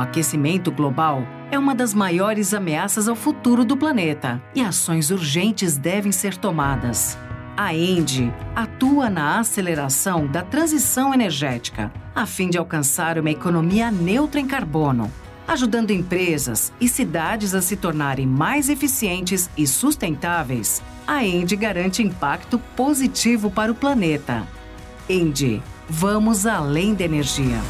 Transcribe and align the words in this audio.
O 0.00 0.02
aquecimento 0.02 0.72
global 0.72 1.22
é 1.50 1.58
uma 1.58 1.74
das 1.74 1.92
maiores 1.92 2.54
ameaças 2.54 3.06
ao 3.06 3.14
futuro 3.14 3.66
do 3.66 3.76
planeta 3.76 4.42
e 4.54 4.62
ações 4.62 5.10
urgentes 5.10 5.76
devem 5.76 6.10
ser 6.10 6.38
tomadas. 6.38 7.18
A 7.54 7.74
ENDE 7.74 8.32
atua 8.56 9.10
na 9.10 9.38
aceleração 9.38 10.26
da 10.26 10.40
transição 10.40 11.12
energética, 11.12 11.92
a 12.14 12.24
fim 12.24 12.48
de 12.48 12.56
alcançar 12.56 13.18
uma 13.18 13.30
economia 13.30 13.90
neutra 13.90 14.40
em 14.40 14.46
carbono, 14.46 15.12
ajudando 15.46 15.90
empresas 15.90 16.72
e 16.80 16.88
cidades 16.88 17.54
a 17.54 17.60
se 17.60 17.76
tornarem 17.76 18.26
mais 18.26 18.70
eficientes 18.70 19.50
e 19.54 19.66
sustentáveis. 19.66 20.82
A 21.06 21.22
ENDE 21.26 21.56
garante 21.56 22.02
impacto 22.02 22.58
positivo 22.74 23.50
para 23.50 23.70
o 23.70 23.74
planeta. 23.74 24.48
ENDE, 25.10 25.62
vamos 25.90 26.46
além 26.46 26.94
da 26.94 27.04
energia 27.04 27.60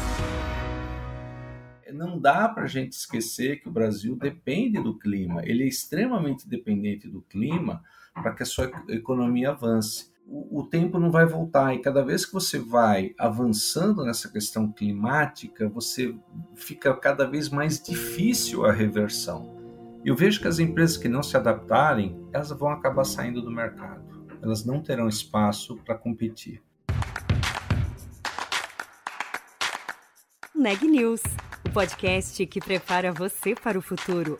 não 2.01 2.19
dá 2.19 2.49
para 2.49 2.63
a 2.63 2.67
gente 2.67 2.93
esquecer 2.93 3.61
que 3.61 3.69
o 3.69 3.71
Brasil 3.71 4.15
depende 4.15 4.81
do 4.81 4.97
clima, 4.97 5.41
ele 5.45 5.63
é 5.63 5.67
extremamente 5.67 6.49
dependente 6.49 7.07
do 7.07 7.21
clima 7.21 7.83
para 8.13 8.33
que 8.33 8.41
a 8.41 8.45
sua 8.45 8.71
economia 8.89 9.51
avance. 9.51 10.11
O, 10.25 10.61
o, 10.61 10.63
tempo 10.67 10.97
não 10.97 11.11
vai 11.11 11.25
voltar 11.25 11.75
e 11.75 11.79
cada 11.79 12.03
vez 12.03 12.25
que 12.25 12.33
você 12.33 12.57
vai 12.57 13.13
avançando 13.19 14.03
nessa 14.03 14.29
questão 14.31 14.71
climática, 14.71 15.69
você 15.69 16.15
fica 16.55 16.93
cada 16.95 17.25
vez 17.25 17.49
mais 17.49 17.81
difícil 17.81 18.65
a 18.65 18.71
reversão. 18.71 19.55
Eu 20.03 20.15
vejo 20.15 20.41
que 20.41 20.47
as 20.47 20.57
empresas 20.57 20.97
que 20.97 21.07
não 21.07 21.21
se 21.21 21.37
adaptarem, 21.37 22.19
elas 22.33 22.49
vão 22.49 22.69
acabar 22.69 23.03
saindo 23.03 23.41
do 23.41 23.51
mercado. 23.51 24.01
Elas 24.41 24.65
não 24.65 24.81
terão 24.81 25.07
espaço 25.07 25.77
para 25.85 25.95
competir. 25.95 26.63
Neg 30.55 30.83
News 30.87 31.21
o 31.65 31.71
podcast 31.71 32.45
que 32.45 32.59
prepara 32.59 33.11
você 33.11 33.53
para 33.55 33.77
o 33.77 33.81
futuro. 33.81 34.39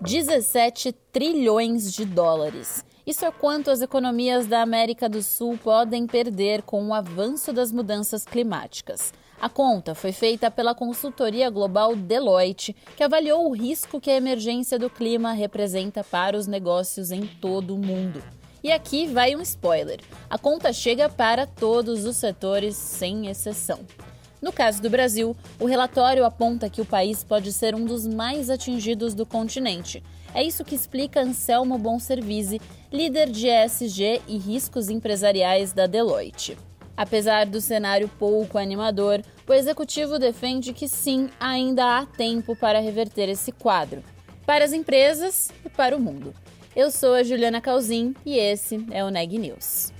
Dezessete 0.00 0.92
trilhões 1.12 1.92
de 1.92 2.04
dólares. 2.04 2.84
Isso 3.06 3.24
é 3.24 3.30
quanto 3.32 3.70
as 3.70 3.80
economias 3.80 4.46
da 4.46 4.62
América 4.62 5.08
do 5.08 5.22
Sul 5.22 5.58
podem 5.62 6.06
perder 6.06 6.62
com 6.62 6.86
o 6.86 6.94
avanço 6.94 7.52
das 7.52 7.72
mudanças 7.72 8.24
climáticas. 8.24 9.12
A 9.42 9.48
conta 9.48 9.92
foi 9.92 10.12
feita 10.12 10.52
pela 10.52 10.72
consultoria 10.72 11.50
global 11.50 11.96
Deloitte, 11.96 12.76
que 12.96 13.02
avaliou 13.02 13.50
o 13.50 13.52
risco 13.52 14.00
que 14.00 14.08
a 14.08 14.14
emergência 14.14 14.78
do 14.78 14.88
clima 14.88 15.32
representa 15.32 16.04
para 16.04 16.36
os 16.36 16.46
negócios 16.46 17.10
em 17.10 17.26
todo 17.26 17.74
o 17.74 17.78
mundo. 17.78 18.22
E 18.62 18.70
aqui 18.70 19.08
vai 19.08 19.34
um 19.34 19.40
spoiler: 19.42 19.98
a 20.30 20.38
conta 20.38 20.72
chega 20.72 21.08
para 21.08 21.44
todos 21.44 22.04
os 22.04 22.18
setores, 22.18 22.76
sem 22.76 23.26
exceção. 23.26 23.80
No 24.40 24.52
caso 24.52 24.80
do 24.80 24.88
Brasil, 24.88 25.36
o 25.58 25.66
relatório 25.66 26.24
aponta 26.24 26.70
que 26.70 26.80
o 26.80 26.86
país 26.86 27.24
pode 27.24 27.52
ser 27.52 27.74
um 27.74 27.84
dos 27.84 28.06
mais 28.06 28.48
atingidos 28.48 29.12
do 29.12 29.26
continente. 29.26 30.04
É 30.32 30.44
isso 30.44 30.64
que 30.64 30.76
explica 30.76 31.20
Anselmo 31.20 31.76
Bonservise, 31.78 32.60
líder 32.92 33.28
de 33.28 33.48
ESG 33.48 34.22
e 34.28 34.38
riscos 34.38 34.88
empresariais 34.88 35.72
da 35.72 35.88
Deloitte. 35.88 36.56
Apesar 36.96 37.46
do 37.46 37.60
cenário 37.60 38.08
pouco 38.18 38.58
animador, 38.58 39.22
o 39.48 39.52
executivo 39.52 40.18
defende 40.18 40.72
que 40.72 40.86
sim, 40.86 41.30
ainda 41.40 41.98
há 41.98 42.06
tempo 42.06 42.54
para 42.54 42.80
reverter 42.80 43.28
esse 43.28 43.50
quadro, 43.50 44.02
para 44.44 44.64
as 44.64 44.72
empresas 44.72 45.50
e 45.64 45.70
para 45.70 45.96
o 45.96 46.00
mundo. 46.00 46.34
Eu 46.74 46.90
sou 46.90 47.14
a 47.14 47.22
Juliana 47.22 47.60
Calzin 47.60 48.14
e 48.24 48.38
esse 48.38 48.86
é 48.90 49.04
o 49.04 49.10
Neg 49.10 49.38
News. 49.38 49.92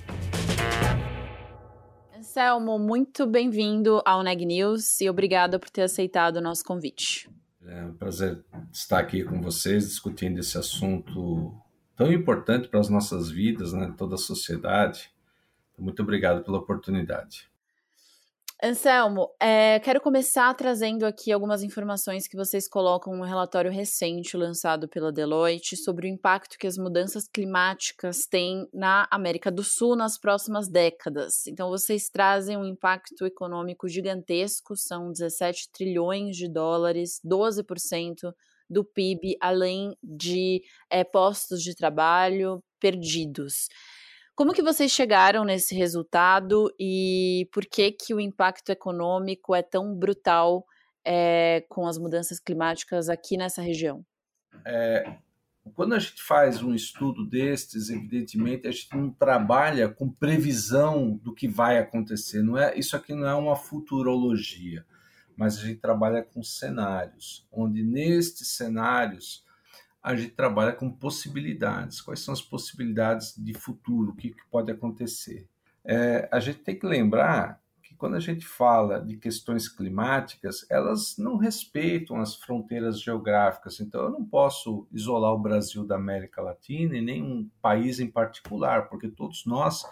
Anselmo, 2.16 2.78
muito 2.78 3.26
bem-vindo 3.26 4.00
ao 4.06 4.22
Neg 4.22 4.44
News 4.46 5.00
e 5.00 5.10
obrigada 5.10 5.58
por 5.58 5.68
ter 5.68 5.82
aceitado 5.82 6.36
o 6.36 6.40
nosso 6.40 6.64
convite. 6.64 7.28
É 7.66 7.84
um 7.84 7.94
prazer 7.94 8.42
estar 8.72 8.98
aqui 8.98 9.22
com 9.22 9.40
vocês 9.40 9.86
discutindo 9.86 10.40
esse 10.40 10.56
assunto 10.58 11.54
tão 11.94 12.10
importante 12.12 12.68
para 12.68 12.80
as 12.80 12.88
nossas 12.88 13.30
vidas, 13.30 13.72
né, 13.72 13.94
toda 13.96 14.14
a 14.14 14.18
sociedade. 14.18 15.11
Muito 15.82 16.00
obrigado 16.00 16.44
pela 16.44 16.58
oportunidade. 16.58 17.50
Anselmo, 18.62 19.28
é, 19.40 19.80
quero 19.80 20.00
começar 20.00 20.54
trazendo 20.54 21.04
aqui 21.04 21.32
algumas 21.32 21.64
informações 21.64 22.28
que 22.28 22.36
vocês 22.36 22.68
colocam 22.68 23.16
no 23.16 23.24
relatório 23.24 23.72
recente 23.72 24.36
lançado 24.36 24.88
pela 24.88 25.10
Deloitte 25.10 25.76
sobre 25.76 26.06
o 26.06 26.08
impacto 26.08 26.56
que 26.56 26.68
as 26.68 26.78
mudanças 26.78 27.26
climáticas 27.26 28.24
têm 28.24 28.68
na 28.72 29.08
América 29.10 29.50
do 29.50 29.64
Sul 29.64 29.96
nas 29.96 30.16
próximas 30.16 30.68
décadas. 30.68 31.44
Então, 31.48 31.68
vocês 31.68 32.08
trazem 32.08 32.56
um 32.56 32.64
impacto 32.64 33.26
econômico 33.26 33.88
gigantesco, 33.88 34.76
são 34.76 35.10
17 35.10 35.68
trilhões 35.72 36.36
de 36.36 36.48
dólares, 36.48 37.20
12% 37.26 38.32
do 38.70 38.84
PIB, 38.84 39.36
além 39.40 39.96
de 40.00 40.62
é, 40.88 41.02
postos 41.02 41.60
de 41.60 41.74
trabalho 41.74 42.62
perdidos. 42.78 43.66
Como 44.34 44.54
que 44.54 44.62
vocês 44.62 44.90
chegaram 44.90 45.44
nesse 45.44 45.74
resultado 45.74 46.74
e 46.80 47.48
por 47.52 47.66
que 47.66 47.92
que 47.92 48.14
o 48.14 48.20
impacto 48.20 48.70
econômico 48.70 49.54
é 49.54 49.62
tão 49.62 49.94
brutal 49.94 50.64
é, 51.04 51.64
com 51.68 51.86
as 51.86 51.98
mudanças 51.98 52.40
climáticas 52.40 53.10
aqui 53.10 53.36
nessa 53.36 53.60
região? 53.60 54.04
É, 54.66 55.18
quando 55.74 55.94
a 55.94 55.98
gente 55.98 56.22
faz 56.22 56.62
um 56.62 56.74
estudo 56.74 57.28
destes, 57.28 57.90
evidentemente 57.90 58.66
a 58.66 58.70
gente 58.70 58.96
não 58.96 59.10
trabalha 59.10 59.88
com 59.88 60.10
previsão 60.10 61.16
do 61.16 61.34
que 61.34 61.46
vai 61.46 61.78
acontecer. 61.78 62.42
Não 62.42 62.56
é 62.56 62.76
isso 62.76 62.96
aqui 62.96 63.14
não 63.14 63.28
é 63.28 63.34
uma 63.34 63.54
futurologia, 63.54 64.84
mas 65.36 65.58
a 65.58 65.60
gente 65.60 65.80
trabalha 65.80 66.22
com 66.22 66.42
cenários, 66.42 67.46
onde 67.52 67.82
nestes 67.82 68.48
cenários 68.56 69.44
a 70.02 70.16
gente 70.16 70.32
trabalha 70.32 70.72
com 70.72 70.90
possibilidades. 70.90 72.00
Quais 72.00 72.20
são 72.20 72.34
as 72.34 72.42
possibilidades 72.42 73.34
de 73.36 73.54
futuro? 73.54 74.10
O 74.10 74.16
que, 74.16 74.30
que 74.30 74.44
pode 74.50 74.70
acontecer? 74.70 75.46
É, 75.84 76.28
a 76.32 76.40
gente 76.40 76.58
tem 76.58 76.76
que 76.76 76.86
lembrar 76.86 77.62
que 77.80 77.94
quando 77.94 78.16
a 78.16 78.20
gente 78.20 78.44
fala 78.44 78.98
de 79.00 79.16
questões 79.16 79.68
climáticas, 79.68 80.66
elas 80.68 81.16
não 81.18 81.36
respeitam 81.36 82.16
as 82.20 82.34
fronteiras 82.34 83.00
geográficas. 83.00 83.78
Então, 83.78 84.02
eu 84.02 84.10
não 84.10 84.24
posso 84.24 84.88
isolar 84.90 85.32
o 85.32 85.38
Brasil 85.38 85.84
da 85.84 85.94
América 85.94 86.42
Latina 86.42 86.96
e 86.96 87.00
nenhum 87.00 87.48
país 87.60 88.00
em 88.00 88.10
particular, 88.10 88.88
porque 88.88 89.08
todos 89.08 89.46
nós, 89.46 89.84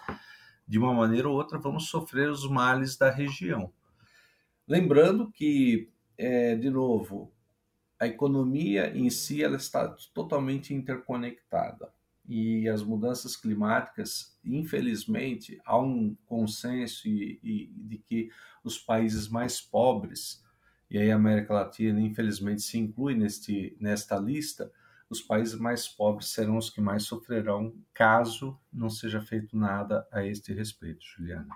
de 0.67 0.77
uma 0.77 0.93
maneira 0.93 1.29
ou 1.29 1.35
outra, 1.35 1.57
vamos 1.57 1.87
sofrer 1.87 2.29
os 2.29 2.49
males 2.49 2.97
da 2.97 3.09
região. 3.09 3.71
Lembrando 4.67 5.31
que, 5.31 5.89
é, 6.17 6.55
de 6.55 6.69
novo, 6.69 7.31
a 8.01 8.07
economia 8.07 8.91
em 8.97 9.11
si 9.11 9.43
ela 9.43 9.57
está 9.57 9.87
totalmente 10.11 10.73
interconectada 10.73 11.93
e 12.27 12.67
as 12.67 12.81
mudanças 12.81 13.35
climáticas, 13.35 14.35
infelizmente, 14.43 15.61
há 15.63 15.79
um 15.79 16.17
consenso 16.25 17.07
e, 17.07 17.39
e, 17.43 17.71
de 17.75 17.99
que 17.99 18.31
os 18.63 18.79
países 18.79 19.27
mais 19.27 19.61
pobres, 19.61 20.43
e 20.89 20.97
aí 20.97 21.11
a 21.11 21.15
América 21.15 21.53
Latina, 21.53 22.01
infelizmente, 22.01 22.63
se 22.63 22.79
inclui 22.79 23.13
neste, 23.13 23.77
nesta 23.79 24.17
lista, 24.17 24.71
os 25.07 25.21
países 25.21 25.59
mais 25.59 25.87
pobres 25.87 26.29
serão 26.29 26.57
os 26.57 26.71
que 26.71 26.81
mais 26.81 27.03
sofrerão 27.03 27.71
caso 27.93 28.59
não 28.73 28.89
seja 28.89 29.21
feito 29.21 29.55
nada 29.55 30.07
a 30.11 30.25
este 30.25 30.53
respeito, 30.53 31.05
Juliana. 31.05 31.55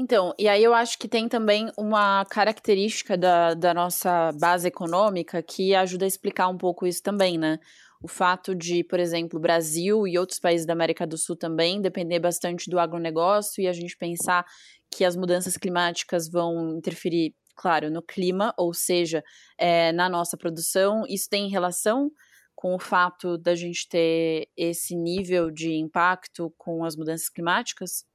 Então, 0.00 0.32
e 0.38 0.46
aí 0.46 0.62
eu 0.62 0.72
acho 0.74 0.96
que 0.96 1.08
tem 1.08 1.28
também 1.28 1.72
uma 1.76 2.24
característica 2.26 3.18
da, 3.18 3.52
da 3.52 3.74
nossa 3.74 4.30
base 4.38 4.68
econômica 4.68 5.42
que 5.42 5.74
ajuda 5.74 6.04
a 6.04 6.06
explicar 6.06 6.46
um 6.46 6.56
pouco 6.56 6.86
isso 6.86 7.02
também, 7.02 7.36
né? 7.36 7.58
O 8.00 8.06
fato 8.06 8.54
de, 8.54 8.84
por 8.84 9.00
exemplo, 9.00 9.40
Brasil 9.40 10.06
e 10.06 10.16
outros 10.16 10.38
países 10.38 10.64
da 10.64 10.72
América 10.72 11.04
do 11.04 11.18
Sul 11.18 11.34
também 11.34 11.82
depender 11.82 12.20
bastante 12.20 12.70
do 12.70 12.78
agronegócio 12.78 13.60
e 13.60 13.66
a 13.66 13.72
gente 13.72 13.96
pensar 13.96 14.46
que 14.88 15.04
as 15.04 15.16
mudanças 15.16 15.56
climáticas 15.56 16.30
vão 16.30 16.76
interferir, 16.76 17.34
claro, 17.56 17.90
no 17.90 18.00
clima, 18.00 18.54
ou 18.56 18.72
seja, 18.72 19.24
é, 19.58 19.90
na 19.90 20.08
nossa 20.08 20.36
produção. 20.36 21.02
Isso 21.08 21.28
tem 21.28 21.48
relação 21.48 22.08
com 22.54 22.72
o 22.72 22.78
fato 22.78 23.36
da 23.36 23.56
gente 23.56 23.88
ter 23.88 24.48
esse 24.56 24.94
nível 24.94 25.50
de 25.50 25.72
impacto 25.74 26.54
com 26.56 26.84
as 26.84 26.94
mudanças 26.94 27.28
climáticas? 27.28 28.06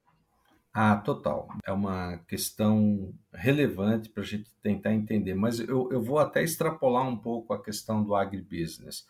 Ah, 0.74 0.96
total. 0.98 1.50
É 1.64 1.72
uma 1.72 2.18
questão 2.28 3.14
relevante 3.32 4.10
para 4.10 4.24
a 4.24 4.26
gente 4.26 4.50
tentar 4.62 4.92
entender, 4.92 5.36
mas 5.36 5.60
eu, 5.60 5.88
eu 5.92 6.02
vou 6.02 6.18
até 6.18 6.42
extrapolar 6.44 7.08
um 7.08 7.16
pouco 7.16 7.54
a 7.54 7.62
questão 7.62 8.04
do 8.04 8.16
agribusiness. 8.16 9.06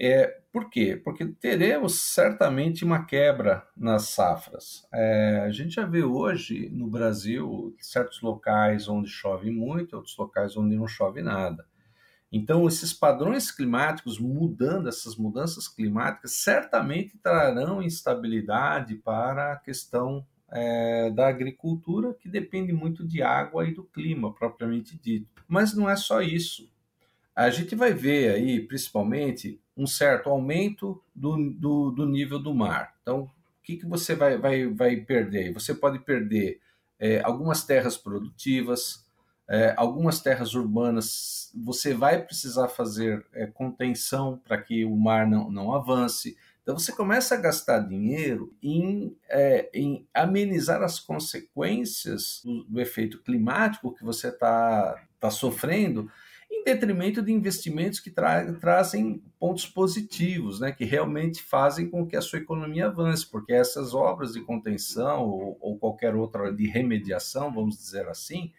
É, 0.00 0.40
por 0.50 0.70
quê? 0.70 0.96
Porque 1.04 1.26
teremos 1.26 2.00
certamente 2.00 2.84
uma 2.84 3.04
quebra 3.04 3.66
nas 3.76 4.04
safras. 4.10 4.86
É, 4.92 5.42
a 5.44 5.50
gente 5.50 5.74
já 5.74 5.84
vê 5.84 6.04
hoje 6.04 6.70
no 6.70 6.86
Brasil 6.86 7.76
certos 7.80 8.22
locais 8.22 8.88
onde 8.88 9.10
chove 9.10 9.50
muito, 9.50 9.94
outros 9.96 10.16
locais 10.16 10.56
onde 10.56 10.76
não 10.76 10.86
chove 10.86 11.20
nada. 11.20 11.66
Então, 12.30 12.66
esses 12.66 12.92
padrões 12.92 13.50
climáticos 13.50 14.18
mudando, 14.18 14.88
essas 14.88 15.16
mudanças 15.16 15.66
climáticas, 15.66 16.32
certamente 16.32 17.18
trarão 17.18 17.82
instabilidade 17.82 18.94
para 18.96 19.52
a 19.52 19.56
questão 19.56 20.24
é, 20.50 21.10
da 21.10 21.28
agricultura, 21.28 22.14
que 22.14 22.28
depende 22.28 22.72
muito 22.72 23.06
de 23.06 23.22
água 23.22 23.66
e 23.66 23.74
do 23.74 23.84
clima, 23.84 24.32
propriamente 24.32 24.98
dito. 24.98 25.26
Mas 25.46 25.74
não 25.74 25.88
é 25.88 25.96
só 25.96 26.20
isso. 26.20 26.70
A 27.34 27.50
gente 27.50 27.74
vai 27.74 27.92
ver 27.92 28.34
aí, 28.34 28.60
principalmente, 28.60 29.60
um 29.76 29.86
certo 29.86 30.28
aumento 30.28 31.02
do, 31.14 31.50
do, 31.52 31.90
do 31.90 32.06
nível 32.06 32.38
do 32.38 32.54
mar. 32.54 32.94
Então, 33.02 33.22
o 33.22 33.30
que, 33.62 33.76
que 33.76 33.86
você 33.86 34.14
vai, 34.14 34.36
vai, 34.36 34.66
vai 34.66 34.96
perder? 34.96 35.52
Você 35.52 35.74
pode 35.74 36.00
perder 36.00 36.60
é, 36.98 37.20
algumas 37.24 37.64
terras 37.64 37.96
produtivas, 37.96 39.06
é, 39.48 39.72
algumas 39.76 40.20
terras 40.20 40.54
urbanas 40.54 41.38
você 41.54 41.94
vai 41.94 42.22
precisar 42.22 42.68
fazer 42.68 43.24
é, 43.32 43.46
contenção 43.46 44.40
para 44.44 44.60
que 44.60 44.84
o 44.84 44.96
mar 44.96 45.26
não, 45.26 45.50
não 45.50 45.74
avance. 45.74 46.36
Então 46.68 46.78
você 46.78 46.92
começa 46.92 47.34
a 47.34 47.38
gastar 47.38 47.78
dinheiro 47.78 48.54
em, 48.62 49.16
é, 49.26 49.70
em 49.72 50.06
amenizar 50.12 50.82
as 50.82 51.00
consequências 51.00 52.42
do, 52.44 52.62
do 52.64 52.78
efeito 52.78 53.22
climático 53.22 53.94
que 53.94 54.04
você 54.04 54.28
está 54.28 55.02
tá 55.18 55.30
sofrendo, 55.30 56.10
em 56.50 56.62
detrimento 56.64 57.22
de 57.22 57.32
investimentos 57.32 58.00
que 58.00 58.10
tra 58.10 58.52
trazem 58.60 59.22
pontos 59.40 59.66
positivos, 59.66 60.60
né, 60.60 60.70
que 60.70 60.84
realmente 60.84 61.42
fazem 61.42 61.88
com 61.88 62.06
que 62.06 62.14
a 62.14 62.20
sua 62.20 62.38
economia 62.38 62.88
avance, 62.88 63.26
porque 63.26 63.54
essas 63.54 63.94
obras 63.94 64.34
de 64.34 64.42
contenção 64.42 65.22
ou, 65.22 65.56
ou 65.62 65.78
qualquer 65.78 66.14
outra 66.14 66.52
de 66.52 66.66
remediação, 66.66 67.50
vamos 67.50 67.78
dizer 67.78 68.06
assim, 68.08 68.52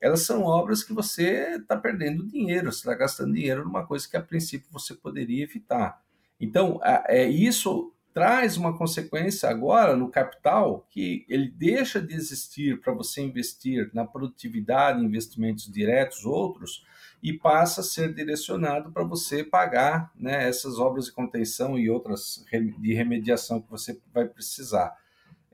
elas 0.00 0.22
são 0.22 0.44
obras 0.44 0.82
que 0.82 0.94
você 0.94 1.58
está 1.60 1.76
perdendo 1.76 2.26
dinheiro, 2.26 2.72
você 2.72 2.78
está 2.78 2.94
gastando 2.94 3.34
dinheiro 3.34 3.62
numa 3.62 3.86
coisa 3.86 4.08
que 4.08 4.16
a 4.16 4.22
princípio 4.22 4.68
você 4.72 4.94
poderia 4.94 5.44
evitar. 5.44 6.00
Então, 6.42 6.80
é, 6.82 7.28
isso 7.28 7.92
traz 8.12 8.56
uma 8.56 8.76
consequência 8.76 9.48
agora 9.48 9.96
no 9.96 10.10
capital 10.10 10.84
que 10.90 11.24
ele 11.28 11.48
deixa 11.48 12.02
de 12.02 12.14
existir 12.14 12.80
para 12.80 12.92
você 12.92 13.22
investir 13.22 13.88
na 13.94 14.04
produtividade, 14.04 15.04
investimentos 15.04 15.70
diretos, 15.70 16.26
outros, 16.26 16.84
e 17.22 17.32
passa 17.32 17.80
a 17.80 17.84
ser 17.84 18.12
direcionado 18.12 18.90
para 18.90 19.04
você 19.04 19.44
pagar 19.44 20.10
né, 20.16 20.48
essas 20.48 20.80
obras 20.80 21.06
de 21.06 21.12
contenção 21.12 21.78
e 21.78 21.88
outras 21.88 22.44
de 22.50 22.92
remediação 22.92 23.60
que 23.62 23.70
você 23.70 23.98
vai 24.12 24.26
precisar. 24.26 24.94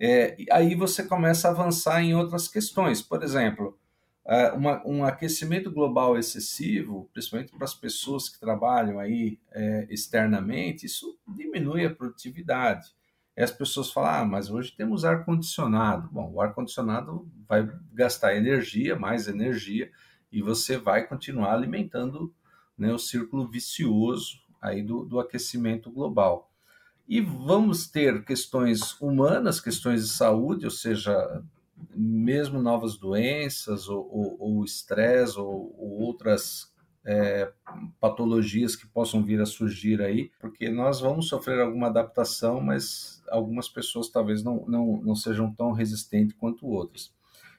É, 0.00 0.36
aí 0.50 0.74
você 0.74 1.02
começa 1.02 1.48
a 1.48 1.50
avançar 1.50 2.02
em 2.02 2.14
outras 2.14 2.48
questões. 2.48 3.02
Por 3.02 3.22
exemplo, 3.22 3.78
uma, 4.54 4.86
um 4.86 5.04
aquecimento 5.04 5.70
global 5.70 6.18
excessivo, 6.18 7.08
principalmente 7.14 7.50
para 7.52 7.64
as 7.64 7.74
pessoas 7.74 8.28
que 8.28 8.38
trabalham 8.38 8.98
aí 8.98 9.38
é, 9.50 9.86
externamente, 9.88 10.84
isso 10.84 11.18
diminui 11.26 11.86
a 11.86 11.94
produtividade. 11.94 12.92
E 13.34 13.42
as 13.42 13.50
pessoas 13.50 13.90
falam, 13.90 14.10
ah, 14.10 14.24
mas 14.26 14.50
hoje 14.50 14.74
temos 14.76 15.04
ar-condicionado. 15.04 16.10
Bom, 16.12 16.30
o 16.34 16.42
ar-condicionado 16.42 17.26
vai 17.48 17.70
gastar 17.94 18.36
energia, 18.36 18.96
mais 18.96 19.28
energia, 19.28 19.90
e 20.30 20.42
você 20.42 20.76
vai 20.76 21.06
continuar 21.06 21.54
alimentando 21.54 22.34
né, 22.76 22.92
o 22.92 22.98
círculo 22.98 23.48
vicioso 23.48 24.42
aí 24.60 24.82
do, 24.82 25.04
do 25.04 25.18
aquecimento 25.18 25.90
global. 25.90 26.52
E 27.08 27.20
vamos 27.22 27.88
ter 27.88 28.22
questões 28.24 29.00
humanas, 29.00 29.60
questões 29.60 30.02
de 30.04 30.10
saúde, 30.10 30.66
ou 30.66 30.70
seja, 30.70 31.42
mesmo 31.94 32.60
novas 32.60 32.96
doenças 32.96 33.88
ou 33.88 34.64
estresse 34.64 35.38
ou, 35.38 35.46
ou, 35.46 35.76
ou, 35.78 36.00
outras 36.00 36.72
é, 37.04 37.50
patologias 38.00 38.76
que 38.76 38.86
possam 38.86 39.24
vir 39.24 39.40
a 39.40 39.46
surgir 39.46 40.02
aí, 40.02 40.30
porque 40.40 40.68
nós 40.68 41.00
vamos 41.00 41.28
sofrer 41.28 41.60
alguma 41.60 41.86
adaptação, 41.86 42.60
mas 42.60 43.22
algumas 43.28 43.68
pessoas 43.68 44.08
talvez 44.08 44.42
não, 44.42 44.64
não, 44.66 45.00
não 45.02 45.14
sejam 45.14 45.52
tão 45.54 45.72
resistentes 45.72 46.36
quanto 46.38 46.66
outras. 46.66 47.12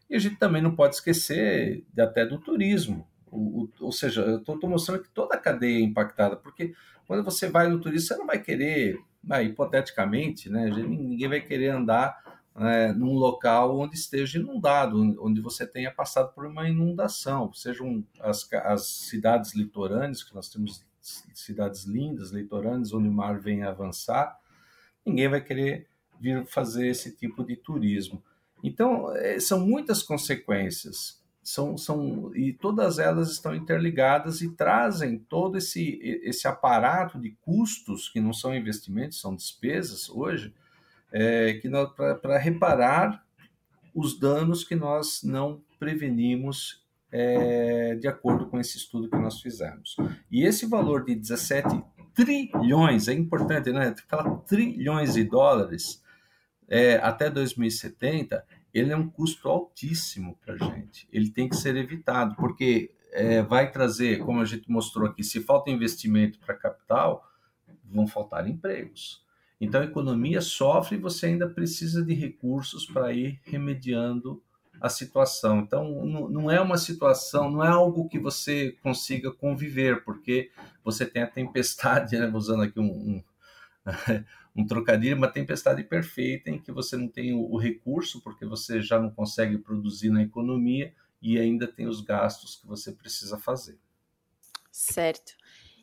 E 0.09 0.15
a 0.15 0.19
gente 0.19 0.37
também 0.37 0.61
não 0.61 0.75
pode 0.75 0.95
esquecer 0.95 1.85
de, 1.93 2.01
até 2.01 2.25
do 2.25 2.39
turismo, 2.39 3.07
o, 3.31 3.63
o, 3.63 3.69
ou 3.81 3.91
seja, 3.91 4.21
eu 4.21 4.37
estou 4.37 4.69
mostrando 4.69 5.03
que 5.03 5.09
toda 5.09 5.35
a 5.35 5.39
cadeia 5.39 5.79
é 5.79 5.81
impactada, 5.81 6.35
porque 6.35 6.73
quando 7.07 7.23
você 7.23 7.47
vai 7.47 7.67
no 7.67 7.79
turismo, 7.79 8.07
você 8.07 8.17
não 8.17 8.25
vai 8.25 8.39
querer, 8.39 8.99
né, 9.23 9.43
hipoteticamente, 9.43 10.49
né, 10.49 10.69
ninguém 10.69 11.27
vai 11.27 11.41
querer 11.41 11.69
andar 11.69 12.28
é, 12.55 12.91
num 12.91 13.13
local 13.13 13.77
onde 13.79 13.95
esteja 13.95 14.39
inundado, 14.39 14.99
onde 15.23 15.39
você 15.41 15.65
tenha 15.65 15.91
passado 15.91 16.33
por 16.33 16.45
uma 16.45 16.67
inundação, 16.67 17.53
sejam 17.53 18.03
as, 18.19 18.47
as 18.53 18.87
cidades 18.87 19.55
litorâneas, 19.55 20.23
que 20.23 20.35
nós 20.35 20.49
temos 20.49 20.83
cidades 21.33 21.85
lindas, 21.85 22.31
litorâneas, 22.31 22.93
onde 22.93 23.07
o 23.07 23.11
mar 23.11 23.39
vem 23.39 23.63
avançar, 23.63 24.37
ninguém 25.05 25.29
vai 25.29 25.41
querer 25.41 25.87
vir 26.19 26.45
fazer 26.45 26.87
esse 26.87 27.15
tipo 27.15 27.43
de 27.43 27.55
turismo. 27.55 28.21
Então, 28.63 29.15
é, 29.15 29.39
são 29.39 29.65
muitas 29.65 30.03
consequências, 30.03 31.19
são, 31.41 31.77
são, 31.77 32.35
e 32.35 32.53
todas 32.53 32.99
elas 32.99 33.31
estão 33.31 33.55
interligadas 33.55 34.41
e 34.41 34.53
trazem 34.53 35.17
todo 35.17 35.57
esse, 35.57 35.97
esse 36.23 36.47
aparato 36.47 37.17
de 37.19 37.31
custos, 37.41 38.09
que 38.09 38.19
não 38.19 38.33
são 38.33 38.53
investimentos, 38.53 39.21
são 39.21 39.35
despesas 39.35 40.09
hoje, 40.09 40.53
é, 41.11 41.59
para 42.21 42.37
reparar 42.37 43.23
os 43.93 44.17
danos 44.17 44.63
que 44.63 44.75
nós 44.75 45.21
não 45.23 45.61
prevenimos 45.79 46.83
é, 47.11 47.95
de 47.95 48.07
acordo 48.07 48.47
com 48.47 48.59
esse 48.59 48.77
estudo 48.77 49.09
que 49.09 49.17
nós 49.17 49.41
fizemos. 49.41 49.95
E 50.31 50.43
esse 50.43 50.65
valor 50.65 51.05
de 51.05 51.15
17 51.15 51.83
trilhões, 52.13 53.07
é 53.07 53.13
importante, 53.13 53.71
né? 53.71 53.95
Fala 54.07 54.37
trilhões 54.47 55.13
de 55.13 55.23
dólares 55.23 56.03
é, 56.67 56.97
até 56.97 57.29
2070, 57.29 58.45
ele 58.73 58.91
é 58.91 58.97
um 58.97 59.09
custo 59.09 59.49
altíssimo 59.49 60.37
para 60.45 60.53
a 60.53 60.57
gente. 60.57 61.07
Ele 61.11 61.31
tem 61.31 61.49
que 61.49 61.55
ser 61.55 61.75
evitado, 61.75 62.35
porque 62.35 62.91
é, 63.11 63.41
vai 63.41 63.71
trazer, 63.71 64.19
como 64.19 64.39
a 64.39 64.45
gente 64.45 64.69
mostrou 64.69 65.07
aqui, 65.07 65.23
se 65.23 65.41
falta 65.41 65.71
investimento 65.71 66.39
para 66.39 66.53
capital, 66.53 67.27
vão 67.83 68.07
faltar 68.07 68.47
empregos. 68.47 69.23
Então 69.59 69.81
a 69.81 69.85
economia 69.85 70.41
sofre 70.41 70.95
e 70.95 70.99
você 70.99 71.27
ainda 71.27 71.49
precisa 71.49 72.03
de 72.03 72.13
recursos 72.13 72.85
para 72.85 73.11
ir 73.11 73.39
remediando 73.43 74.41
a 74.79 74.87
situação. 74.87 75.59
Então 75.59 76.05
não 76.29 76.49
é 76.49 76.61
uma 76.61 76.77
situação, 76.77 77.51
não 77.51 77.63
é 77.63 77.67
algo 77.67 78.07
que 78.07 78.17
você 78.17 78.71
consiga 78.81 79.31
conviver, 79.31 80.03
porque 80.03 80.51
você 80.83 81.05
tem 81.05 81.21
a 81.21 81.27
tempestade, 81.27 82.15
né, 82.17 82.31
usando 82.33 82.63
aqui 82.63 82.79
um, 82.79 82.85
um, 82.85 83.23
um 84.55 84.65
trocadilho, 84.65 85.17
uma 85.17 85.27
tempestade 85.27 85.83
perfeita 85.83 86.49
em 86.49 86.59
que 86.59 86.71
você 86.71 86.95
não 86.95 87.07
tem 87.07 87.33
o, 87.33 87.41
o 87.41 87.57
recurso, 87.57 88.21
porque 88.21 88.45
você 88.45 88.81
já 88.81 88.99
não 88.99 89.09
consegue 89.09 89.57
produzir 89.57 90.09
na 90.09 90.23
economia 90.23 90.93
e 91.21 91.37
ainda 91.37 91.67
tem 91.67 91.85
os 91.85 91.99
gastos 91.99 92.55
que 92.55 92.65
você 92.65 92.93
precisa 92.93 93.37
fazer. 93.37 93.77
Certo. 94.71 95.33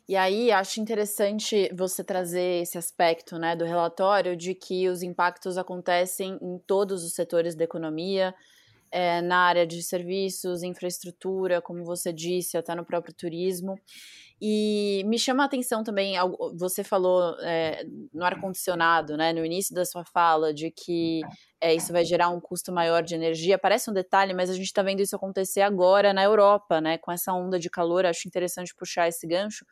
E 0.07 0.15
aí 0.15 0.51
acho 0.51 0.79
interessante 0.79 1.69
você 1.75 2.01
trazer 2.03 2.61
esse 2.61 2.77
aspecto 2.77 3.37
né, 3.37 3.55
do 3.57 3.65
relatório 3.65 4.37
de 4.37 4.55
que 4.55 4.87
os 4.87 5.03
impactos 5.03 5.57
acontecem 5.57 6.37
em 6.41 6.57
todos 6.59 7.03
os 7.03 7.13
setores 7.13 7.55
da 7.55 7.65
economia, 7.65 8.33
é, 8.91 9.21
na 9.21 9.39
área 9.39 9.65
de 9.65 9.81
serviços, 9.83 10.63
infraestrutura, 10.63 11.61
como 11.61 11.83
você 11.83 12.11
disse, 12.13 12.57
até 12.57 12.73
no 12.75 12.85
próprio 12.85 13.13
turismo. 13.13 13.75
E 14.39 15.03
me 15.07 15.17
chama 15.17 15.41
a 15.43 15.45
atenção 15.47 15.83
também, 15.83 16.13
você 16.55 16.83
falou 16.83 17.35
é, 17.41 17.83
no 18.13 18.23
ar-condicionado, 18.23 19.17
né, 19.17 19.33
no 19.33 19.43
início 19.43 19.73
da 19.73 19.83
sua 19.83 20.05
fala, 20.05 20.53
de 20.53 20.69
que 20.69 21.21
é, 21.59 21.73
isso 21.73 21.91
vai 21.91 22.05
gerar 22.05 22.29
um 22.29 22.39
custo 22.39 22.71
maior 22.71 23.01
de 23.01 23.15
energia. 23.15 23.57
Parece 23.57 23.89
um 23.89 23.93
detalhe, 23.93 24.35
mas 24.35 24.51
a 24.51 24.53
gente 24.53 24.67
está 24.67 24.83
vendo 24.83 25.01
isso 25.01 25.15
acontecer 25.15 25.61
agora 25.61 26.13
na 26.13 26.23
Europa, 26.23 26.79
né, 26.79 26.99
com 26.99 27.11
essa 27.11 27.33
onda 27.33 27.57
de 27.57 27.67
calor. 27.67 28.05
Acho 28.05 28.27
interessante 28.27 28.75
puxar 28.75 29.07
esse 29.07 29.25
gancho, 29.25 29.65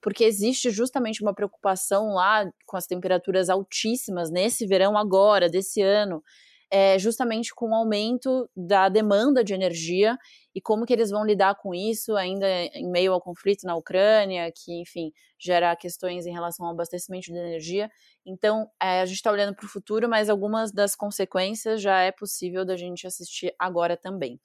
porque 0.00 0.22
existe 0.22 0.70
justamente 0.70 1.20
uma 1.20 1.34
preocupação 1.34 2.14
lá 2.14 2.48
com 2.64 2.76
as 2.76 2.86
temperaturas 2.86 3.50
altíssimas 3.50 4.30
nesse 4.30 4.66
verão 4.66 4.96
agora, 4.96 5.48
desse 5.48 5.82
ano, 5.82 6.22
é, 6.72 6.98
justamente 6.98 7.54
com 7.54 7.68
o 7.70 7.74
aumento 7.74 8.48
da 8.56 8.88
demanda 8.88 9.44
de 9.44 9.52
energia 9.52 10.16
e 10.54 10.60
como 10.60 10.86
que 10.86 10.92
eles 10.94 11.10
vão 11.10 11.22
lidar 11.22 11.54
com 11.56 11.74
isso 11.74 12.16
ainda 12.16 12.46
em 12.48 12.90
meio 12.90 13.12
ao 13.12 13.20
conflito 13.20 13.66
na 13.66 13.76
Ucrânia, 13.76 14.50
que, 14.50 14.80
enfim, 14.80 15.12
gera 15.38 15.76
questões 15.76 16.24
em 16.24 16.32
relação 16.32 16.64
ao 16.64 16.72
abastecimento 16.72 17.26
de 17.26 17.36
energia. 17.36 17.90
Então, 18.24 18.70
é, 18.82 19.02
a 19.02 19.04
gente 19.04 19.16
está 19.16 19.30
olhando 19.30 19.54
para 19.54 19.66
o 19.66 19.68
futuro, 19.68 20.08
mas 20.08 20.30
algumas 20.30 20.72
das 20.72 20.96
consequências 20.96 21.82
já 21.82 22.00
é 22.00 22.10
possível 22.10 22.64
da 22.64 22.74
gente 22.74 23.06
assistir 23.06 23.54
agora 23.58 23.94
também. 23.94 24.40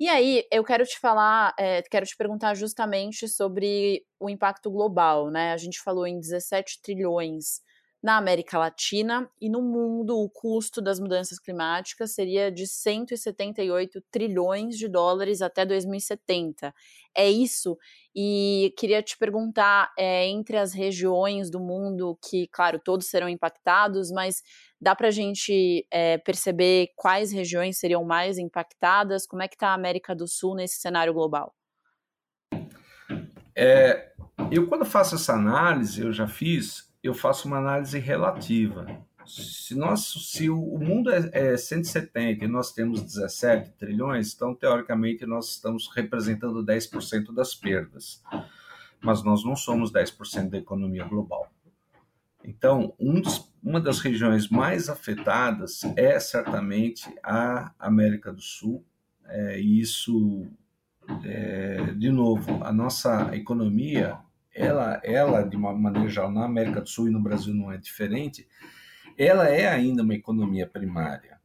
E 0.00 0.08
aí, 0.08 0.44
eu 0.50 0.64
quero 0.64 0.84
te 0.84 0.98
falar, 0.98 1.54
é, 1.56 1.80
quero 1.82 2.04
te 2.04 2.16
perguntar 2.16 2.54
justamente 2.54 3.28
sobre 3.28 4.04
o 4.18 4.28
impacto 4.28 4.68
global, 4.68 5.30
né? 5.30 5.52
A 5.52 5.56
gente 5.56 5.80
falou 5.80 6.08
em 6.08 6.18
17 6.18 6.82
trilhões 6.82 7.60
Na 8.02 8.16
América 8.16 8.58
Latina 8.58 9.30
e 9.40 9.48
no 9.48 9.62
mundo, 9.62 10.18
o 10.18 10.28
custo 10.28 10.82
das 10.82 10.98
mudanças 10.98 11.38
climáticas 11.38 12.10
seria 12.10 12.50
de 12.50 12.66
178 12.66 14.02
trilhões 14.10 14.76
de 14.76 14.88
dólares 14.88 15.40
até 15.40 15.64
2070. 15.64 16.74
É 17.16 17.30
isso? 17.30 17.78
E 18.12 18.74
queria 18.76 19.00
te 19.04 19.16
perguntar, 19.16 19.92
é, 19.96 20.26
entre 20.26 20.56
as 20.56 20.72
regiões 20.72 21.48
do 21.48 21.60
mundo, 21.60 22.18
que, 22.28 22.48
claro, 22.48 22.80
todos 22.80 23.06
serão 23.06 23.28
impactados, 23.28 24.10
mas 24.10 24.42
dá 24.80 24.96
para 24.96 25.06
a 25.06 25.12
gente 25.12 25.86
é, 25.88 26.18
perceber 26.18 26.88
quais 26.96 27.30
regiões 27.30 27.78
seriam 27.78 28.04
mais 28.04 28.36
impactadas? 28.36 29.26
Como 29.26 29.42
é 29.42 29.46
que 29.46 29.54
está 29.54 29.68
a 29.68 29.74
América 29.74 30.12
do 30.12 30.26
Sul 30.26 30.56
nesse 30.56 30.80
cenário 30.80 31.14
global? 31.14 31.54
É, 33.54 34.12
eu, 34.50 34.66
quando 34.66 34.84
faço 34.84 35.14
essa 35.14 35.34
análise, 35.34 36.00
eu 36.00 36.12
já 36.12 36.26
fiz, 36.26 36.91
eu 37.02 37.14
faço 37.14 37.48
uma 37.48 37.58
análise 37.58 37.98
relativa. 37.98 38.86
Se, 39.26 39.74
nós, 39.74 40.00
se 40.30 40.50
o 40.50 40.78
mundo 40.78 41.10
é, 41.10 41.30
é 41.32 41.56
170 41.56 42.44
e 42.44 42.48
nós 42.48 42.72
temos 42.72 43.02
17 43.02 43.72
trilhões, 43.72 44.34
então, 44.34 44.54
teoricamente, 44.54 45.24
nós 45.26 45.50
estamos 45.50 45.88
representando 45.94 46.64
10% 46.64 47.32
das 47.32 47.54
perdas. 47.54 48.22
Mas 49.00 49.22
nós 49.22 49.44
não 49.44 49.56
somos 49.56 49.92
10% 49.92 50.50
da 50.50 50.58
economia 50.58 51.04
global. 51.04 51.50
Então, 52.44 52.94
um 52.98 53.20
dos, 53.20 53.52
uma 53.62 53.80
das 53.80 54.00
regiões 54.00 54.48
mais 54.48 54.88
afetadas 54.88 55.82
é 55.96 56.18
certamente 56.18 57.08
a 57.22 57.72
América 57.78 58.32
do 58.32 58.40
Sul, 58.40 58.84
é, 59.24 59.60
e 59.60 59.80
isso, 59.80 60.46
é, 61.24 61.94
de 61.94 62.10
novo, 62.10 62.62
a 62.64 62.72
nossa 62.72 63.34
economia 63.36 64.18
ela, 64.54 65.00
ela, 65.02 65.42
de 65.42 65.56
uma 65.56 65.72
maneira 65.72 66.08
geral, 66.08 66.30
na 66.30 66.44
América 66.44 66.80
do 66.80 66.88
Sul 66.88 67.08
e 67.08 67.12
no 67.12 67.22
Brasil 67.22 67.54
não 67.54 67.72
é 67.72 67.78
diferente, 67.78 68.46
ela 69.16 69.48
é 69.48 69.68
ainda 69.68 70.02
uma 70.02 70.14
economia 70.14 70.66
primária. 70.66 71.40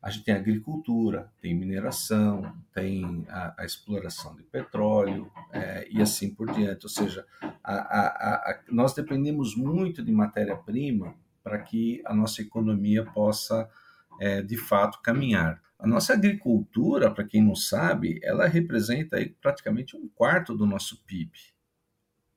A 0.00 0.10
gente 0.10 0.24
tem 0.24 0.34
agricultura, 0.34 1.32
tem 1.40 1.54
mineração, 1.54 2.54
tem 2.72 3.26
a, 3.28 3.62
a 3.62 3.64
exploração 3.64 4.36
de 4.36 4.44
petróleo 4.44 5.30
é, 5.52 5.88
e 5.90 6.00
assim 6.00 6.32
por 6.32 6.52
diante. 6.52 6.86
Ou 6.86 6.90
seja, 6.90 7.26
a, 7.64 7.74
a, 7.74 8.60
nós 8.70 8.94
dependemos 8.94 9.56
muito 9.56 10.02
de 10.02 10.12
matéria-prima 10.12 11.14
para 11.42 11.58
que 11.58 12.00
a 12.04 12.14
nossa 12.14 12.40
economia 12.40 13.04
possa, 13.04 13.68
é, 14.20 14.40
de 14.40 14.56
fato, 14.56 15.00
caminhar. 15.02 15.60
A 15.78 15.86
nossa 15.86 16.12
agricultura, 16.12 17.10
para 17.10 17.24
quem 17.24 17.42
não 17.42 17.56
sabe, 17.56 18.20
ela 18.22 18.46
representa 18.46 19.16
aí 19.16 19.28
praticamente 19.28 19.96
um 19.96 20.08
quarto 20.08 20.56
do 20.56 20.66
nosso 20.66 21.02
PIB 21.04 21.32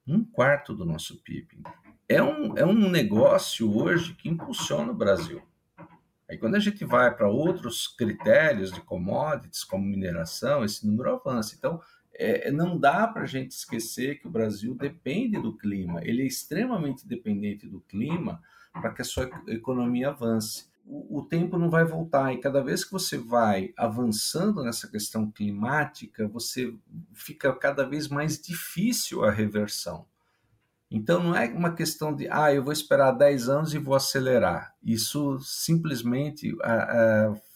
um 0.08 0.24
quarto 0.24 0.74
do 0.74 0.86
nosso 0.86 1.22
PIB. 1.24 1.60
É 2.08 2.22
um, 2.22 2.58
é 2.58 2.66
um 2.66 2.90
negócio 2.90 3.74
hoje 3.76 4.14
que 4.16 4.30
impulsiona 4.30 4.92
o 4.92 4.96
Brasil. 4.96 5.42
Aí 6.30 6.38
quando 6.38 6.56
a 6.56 6.60
gente 6.60 6.86
vai 6.86 7.14
para 7.14 7.30
outros 7.30 7.88
critérios 7.88 8.72
de 8.72 8.82
commodities, 8.82 9.64
como 9.64 9.86
mineração, 9.86 10.64
esse 10.64 10.88
número 10.88 11.14
avança. 11.14 11.56
Então, 11.58 11.82
é, 12.14 12.52
não 12.52 12.78
dá 12.78 13.08
para 13.08 13.24
a 13.24 13.28
gente 13.28 13.52
esquecer 13.52 14.20
que 14.20 14.28
o 14.28 14.32
Brasil 14.32 14.76
depende 14.76 15.42
do 15.42 15.58
clima. 15.58 16.02
Ele 16.04 16.22
é 16.22 16.26
extremamente 16.26 17.08
dependente 17.08 17.68
do 17.68 17.82
clima 17.82 18.42
para 18.74 18.94
que 18.94 19.02
a 19.02 19.06
sua 19.06 19.30
economia 19.48 20.10
avance 20.10 20.71
o, 20.86 21.22
tempo 21.24 21.58
não 21.58 21.70
vai 21.70 21.86
voltar. 21.86 22.34
E 22.34 22.40
cada 22.40 22.62
vez 22.62 22.84
que 22.84 22.92
você 22.92 23.18
vai 23.18 23.74
avançando 23.78 24.64
nessa 24.64 24.88
questão 24.88 25.30
climática, 25.32 26.28
você 26.28 26.74
fica 27.14 27.54
cada 27.54 27.86
vez 27.86 28.08
mais 28.08 28.40
difícil 28.40 29.24
a 29.24 29.32
reversão. 29.32 30.06
Então 30.90 31.24
não 31.24 31.36
é 31.36 31.48
uma 31.48 31.74
questão 31.74 32.14
de, 32.14 32.28
ah, 32.30 32.54
eu 32.54 32.64
vou 32.64 32.74
esperar 32.74 33.12
10 33.12 33.48
anos 33.48 33.74
e 33.74 33.80
vou 33.80 33.96
acelerar. 33.96 34.76
Isso 34.84 35.40
simplesmente 35.40 36.54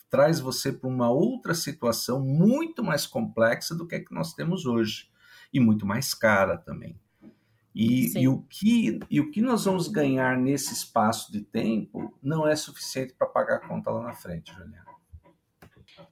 traz 0.10 0.40
você 0.40 0.72
para 0.72 0.88
uma 0.88 1.10
outra 1.10 1.54
situação 1.54 2.22
muito 2.22 2.82
mais 2.82 3.06
complexa 3.06 3.76
do 3.76 3.86
que 3.86 3.96
a 3.96 4.04
que 4.04 4.14
nós 4.14 4.34
temos 4.34 4.66
hoje. 4.66 5.10
E 5.54 5.60
muito 5.60 5.86
mais 5.86 6.14
cara 6.14 6.58
também. 6.58 6.98
E, 7.76 8.18
e, 8.18 8.26
o 8.26 8.42
que, 8.44 9.00
e 9.10 9.20
o 9.20 9.30
que 9.30 9.42
nós 9.42 9.66
vamos 9.66 9.90
ganhar 9.90 10.38
nesse 10.38 10.74
espaço 10.74 11.30
de 11.30 11.42
tempo 11.42 12.18
não 12.24 12.48
é 12.48 12.56
suficiente 12.56 13.14
para 13.14 13.28
pagar 13.28 13.58
a 13.58 13.68
conta 13.68 13.92
lá 13.92 14.02
na 14.02 14.14
frente, 14.14 14.54
Juliana. 14.54 14.86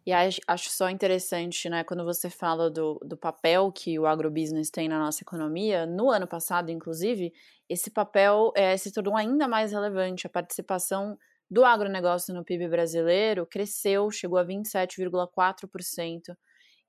E 0.05 0.12
acho 0.12 0.70
só 0.70 0.89
interessante, 0.89 1.70
né, 1.70 1.86
quando 1.86 2.03
você 2.03 2.29
fala 2.29 2.70
do, 2.70 3.00
do 3.05 3.15
papel 3.15 3.72
que 3.72 3.98
o 3.98 4.05
agrobusiness 4.05 4.70
tem 4.70 4.89
na 4.89 5.00
nossa 5.00 5.24
economia, 5.24 5.86
no 5.86 6.10
ano 6.10 6.27
passado, 6.27 6.70
inclusive, 6.70 7.34
esse 7.70 7.89
papel 7.89 8.51
é, 8.55 8.75
se 8.75 8.91
tornou 8.91 9.15
ainda 9.15 9.48
mais 9.48 9.72
relevante. 9.72 10.27
A 10.27 10.29
participação 10.29 11.17
do 11.50 11.63
agronegócio 11.63 12.34
no 12.34 12.43
PIB 12.43 12.67
brasileiro 12.67 13.46
cresceu, 13.46 14.12
chegou 14.12 14.38
a 14.38 14.46
27,4%. 14.46 16.36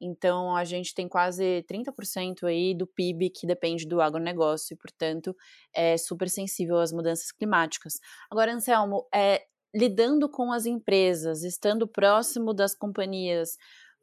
Então, 0.05 0.55
a 0.55 0.65
gente 0.65 0.95
tem 0.95 1.09
quase 1.09 1.65
30% 1.67 2.45
aí 2.45 2.75
do 2.75 2.87
PIB 2.87 3.31
que 3.31 3.47
depende 3.47 3.87
do 3.87 4.03
agronegócio 4.03 4.75
e, 4.75 4.77
portanto, 4.77 5.35
é 5.75 5.97
super 5.97 6.29
sensível 6.29 6.79
às 6.79 6.93
mudanças 6.93 7.33
climáticas. 7.33 7.95
Agora, 8.31 8.53
Anselmo, 8.53 9.07
é, 9.15 9.43
lidando 9.75 10.29
com 10.29 10.53
as 10.53 10.67
empresas, 10.67 11.43
estando 11.43 11.89
próximo 11.89 12.53
das 12.53 12.75
companhias, 12.75 13.57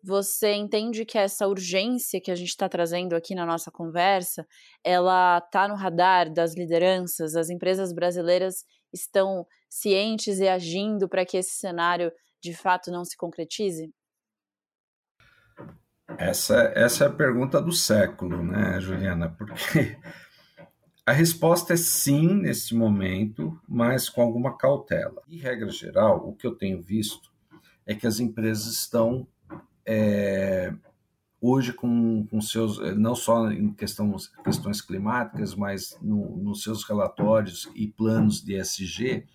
você 0.04 0.54
entende 0.54 1.06
que 1.06 1.20
essa 1.20 1.48
urgência 1.48 2.20
que 2.20 2.32
a 2.32 2.36
gente 2.36 2.50
está 2.50 2.68
trazendo 2.68 3.16
aqui 3.16 3.36
na 3.36 3.46
nossa 3.46 3.70
conversa, 3.70 4.48
ela 4.84 5.38
está 5.38 5.68
no 5.68 5.76
radar 5.76 6.34
das 6.34 6.56
lideranças? 6.56 7.36
As 7.36 7.52
empresas 7.52 7.94
brasileiras 7.94 8.66
estão 8.92 9.46
cientes 9.70 10.40
e 10.40 10.48
agindo 10.48 11.08
para 11.08 11.24
que 11.24 11.38
esse 11.38 11.52
cenário 11.52 12.12
de 12.42 12.56
fato 12.56 12.90
não 12.90 13.06
se 13.06 13.16
concretize? 13.16 13.94
Essa, 16.18 16.72
essa 16.76 17.06
é 17.06 17.08
a 17.08 17.12
pergunta 17.12 17.62
do 17.62 17.72
século, 17.72 18.44
né, 18.44 18.80
Juliana? 18.80 19.30
Porque 19.30 19.98
a 21.06 21.12
resposta 21.12 21.74
é 21.74 21.78
sim 21.78 22.34
nesse 22.34 22.76
momento, 22.76 23.60
mas 23.68 24.10
com 24.10 24.22
alguma 24.22 24.58
cautela. 24.58 25.22
Em 25.28 25.38
regra 25.38 25.70
geral, 25.70 26.28
o 26.28 26.36
que 26.36 26.46
eu 26.46 26.56
tenho 26.56 26.82
visto 26.82 27.32
é 27.86 27.96
que 27.96 28.08
as 28.08 28.20
empresas 28.20 28.68
estão 28.68 29.28
é, 29.86 30.74
hoje 31.42 31.74
com, 31.74 32.26
com 32.28 32.40
seus, 32.40 32.80
não 32.96 33.16
só 33.16 33.52
em 33.52 33.74
questão, 33.74 34.16
questões 34.44 34.82
climáticas, 34.82 35.56
mas 35.56 35.98
no, 36.02 36.38
nos 36.38 36.62
seus 36.62 36.84
relatórios 36.84 37.70
e 37.74 37.88
planos 37.88 38.42
de 38.42 38.56
SG, 38.56 39.26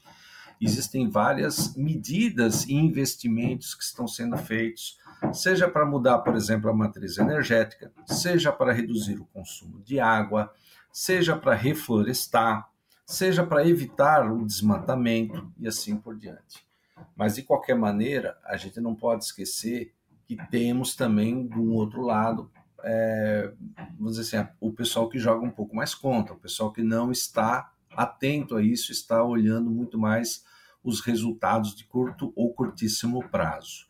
existem 0.61 1.09
várias 1.09 1.77
medidas 1.77 2.65
e 2.67 2.75
investimentos 2.75 3.75
que 3.75 3.83
estão 3.83 4.07
sendo 4.07 4.37
feitos 4.37 4.97
seja 5.33 5.69
para 5.69 5.87
mudar, 5.87 6.19
por 6.19 6.35
exemplo, 6.35 6.71
a 6.71 6.75
matriz 6.75 7.19
energética, 7.19 7.93
seja 8.07 8.53
para 8.53 8.73
reduzir 8.73 9.19
o 9.21 9.27
consumo 9.27 9.81
de 9.83 10.01
água, 10.01 10.53
seja 10.93 11.37
para 11.37 11.55
reflorestar, 11.55 12.69
seja 13.05 13.45
para 13.45 13.67
evitar 13.67 14.31
o 14.31 14.45
desmatamento 14.45 15.53
e 15.59 15.67
assim 15.67 15.97
por 15.97 16.17
diante. 16.17 16.67
Mas, 17.15 17.37
de 17.37 17.43
qualquer 17.43 17.77
maneira, 17.77 18.39
a 18.45 18.57
gente 18.57 18.81
não 18.81 18.95
pode 18.95 19.25
esquecer 19.25 19.93
que 20.27 20.37
temos 20.51 20.97
também, 20.97 21.47
do 21.47 21.73
outro 21.73 22.03
lado, 22.03 22.51
é, 22.83 23.53
vamos 23.99 24.17
dizer 24.17 24.39
assim, 24.39 24.49
o 24.61 24.73
pessoal 24.73 25.09
que 25.09 25.19
joga 25.19 25.45
um 25.45 25.51
pouco 25.51 25.75
mais 25.75 25.95
contra, 25.95 26.35
o 26.35 26.39
pessoal 26.39 26.73
que 26.73 26.83
não 26.83 27.13
está 27.13 27.73
atento 27.91 28.57
a 28.57 28.63
isso, 28.63 28.93
está 28.93 29.23
olhando 29.23 29.71
muito 29.71 29.99
mais 29.99 30.45
os 30.83 31.01
resultados 31.01 31.75
de 31.75 31.85
curto 31.85 32.33
ou 32.37 32.53
curtíssimo 32.55 33.29
prazo. 33.29 33.87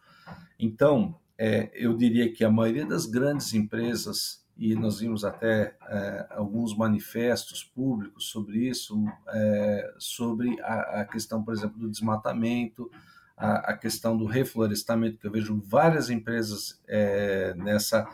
Então, 0.59 1.18
é, 1.38 1.71
eu 1.75 1.97
diria 1.97 2.33
que 2.33 2.45
a 2.45 2.50
maioria 2.50 2.87
das 2.87 3.06
grandes 3.06 3.52
empresas, 3.52 4.45
e 4.56 4.75
nós 4.75 5.00
vimos 5.00 5.25
até 5.25 5.76
é, 5.88 6.26
alguns 6.30 6.76
manifestos 6.76 7.62
públicos 7.62 8.28
sobre 8.28 8.68
isso, 8.68 9.04
é, 9.28 9.95
sobre 9.99 10.61
a, 10.62 11.00
a, 11.00 11.04
questão, 11.04 11.42
por 11.42 11.52
exemplo, 11.52 11.78
do 11.78 11.90
desmatamento, 11.90 12.90
a, 13.37 13.73
a, 13.73 13.76
questão 13.76 14.16
do 14.16 14.25
reflorestamento, 14.25 15.18
que 15.18 15.26
eu 15.26 15.30
vejo 15.30 15.62
várias 15.66 16.09
empresas 16.09 16.80
é, 16.88 17.52
nessa 17.54 18.09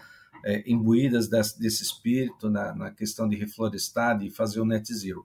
é, 0.44 0.64
imbuídas 0.66 1.28
desse, 1.28 1.60
desse 1.60 1.82
espírito 1.84 2.50
na, 2.50 2.74
na 2.74 2.90
questão 2.90 3.28
de 3.28 3.36
reflorestar 3.36 4.20
e 4.22 4.30
fazer 4.30 4.60
o 4.60 4.64
net 4.64 4.92
zero. 4.92 5.24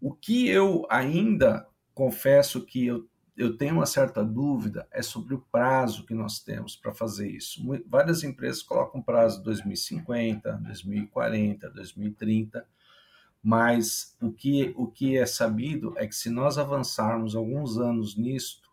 O 0.00 0.12
que 0.12 0.48
eu 0.48 0.86
ainda 0.88 1.66
confesso 1.94 2.64
que 2.64 2.86
eu 2.86 3.06
eu 3.36 3.56
tenho 3.56 3.74
uma 3.74 3.86
certa 3.86 4.24
dúvida 4.24 4.88
é 4.90 5.02
sobre 5.02 5.34
o 5.34 5.44
prazo 5.52 6.06
que 6.06 6.14
nós 6.14 6.40
temos 6.40 6.74
para 6.74 6.94
fazer 6.94 7.30
isso. 7.30 7.62
Várias 7.86 8.24
empresas 8.24 8.62
colocam 8.62 9.02
prazo 9.02 9.42
2050, 9.42 10.52
2040, 10.52 11.70
2030, 11.70 12.66
mas 13.42 14.16
o 14.20 14.32
que, 14.32 14.72
o 14.76 14.86
que 14.86 15.16
é 15.16 15.26
sabido 15.26 15.94
é 15.96 16.06
que 16.06 16.14
se 16.16 16.30
nós 16.30 16.56
avançarmos 16.56 17.36
alguns 17.36 17.76
anos 17.76 18.16
nisto, 18.16 18.68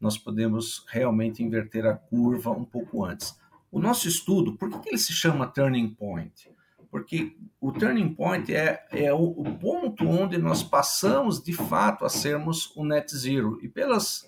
nós 0.00 0.18
podemos 0.18 0.84
realmente 0.88 1.42
inverter 1.42 1.86
a 1.86 1.94
curva 1.94 2.50
um 2.50 2.64
pouco 2.64 3.04
antes. 3.04 3.38
O 3.70 3.78
nosso 3.78 4.08
estudo, 4.08 4.56
por 4.56 4.68
que, 4.68 4.88
ele 4.88 4.98
se 4.98 5.12
chama 5.12 5.46
Turning 5.46 5.90
Point? 5.90 6.50
Porque 6.90 7.36
o 7.60 7.72
turning 7.72 8.14
point 8.14 8.54
é, 8.54 8.86
é 8.90 9.12
o, 9.12 9.22
o, 9.22 9.58
ponto 9.58 10.06
onde 10.06 10.38
nós 10.38 10.62
passamos 10.62 11.42
de 11.42 11.52
fato 11.52 12.04
a 12.04 12.08
sermos 12.08 12.74
o 12.74 12.84
net 12.84 13.14
zero. 13.14 13.58
E 13.62 13.68
pelas, 13.68 14.26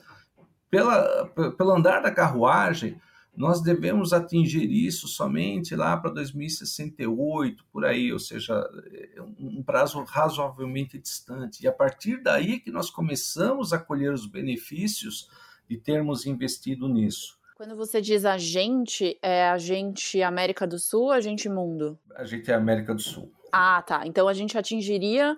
pela, 0.70 1.26
pelo 1.56 1.70
andar 1.72 2.00
da 2.00 2.10
carruagem, 2.10 3.00
nós 3.34 3.62
devemos 3.62 4.12
atingir 4.12 4.70
isso 4.70 5.08
somente 5.08 5.74
lá 5.74 5.96
para 5.96 6.10
2068, 6.10 7.64
por 7.72 7.84
aí, 7.86 8.12
ou 8.12 8.18
seja, 8.18 8.54
é 8.92 9.22
um 9.38 9.62
prazo 9.62 10.02
razoavelmente 10.04 10.98
distante. 10.98 11.64
E 11.64 11.68
a 11.68 11.72
partir 11.72 12.22
daí 12.22 12.60
que 12.60 12.70
nós 12.70 12.90
começamos 12.90 13.72
a 13.72 13.78
colher 13.78 14.12
os 14.12 14.26
benefícios 14.26 15.28
de 15.68 15.78
termos 15.78 16.26
investido 16.26 16.88
nisso. 16.88 17.39
Quando 17.60 17.76
você 17.76 18.00
diz 18.00 18.24
a 18.24 18.38
gente, 18.38 19.18
é 19.20 19.50
a 19.50 19.58
gente 19.58 20.22
América 20.22 20.66
do 20.66 20.78
Sul 20.78 21.02
ou 21.02 21.10
a 21.10 21.20
gente 21.20 21.46
mundo? 21.46 21.98
A 22.16 22.24
gente 22.24 22.50
é 22.50 22.54
América 22.54 22.94
do 22.94 23.02
Sul. 23.02 23.30
Ah, 23.52 23.82
tá. 23.86 24.06
Então 24.06 24.26
a 24.26 24.32
gente 24.32 24.56
atingiria 24.56 25.36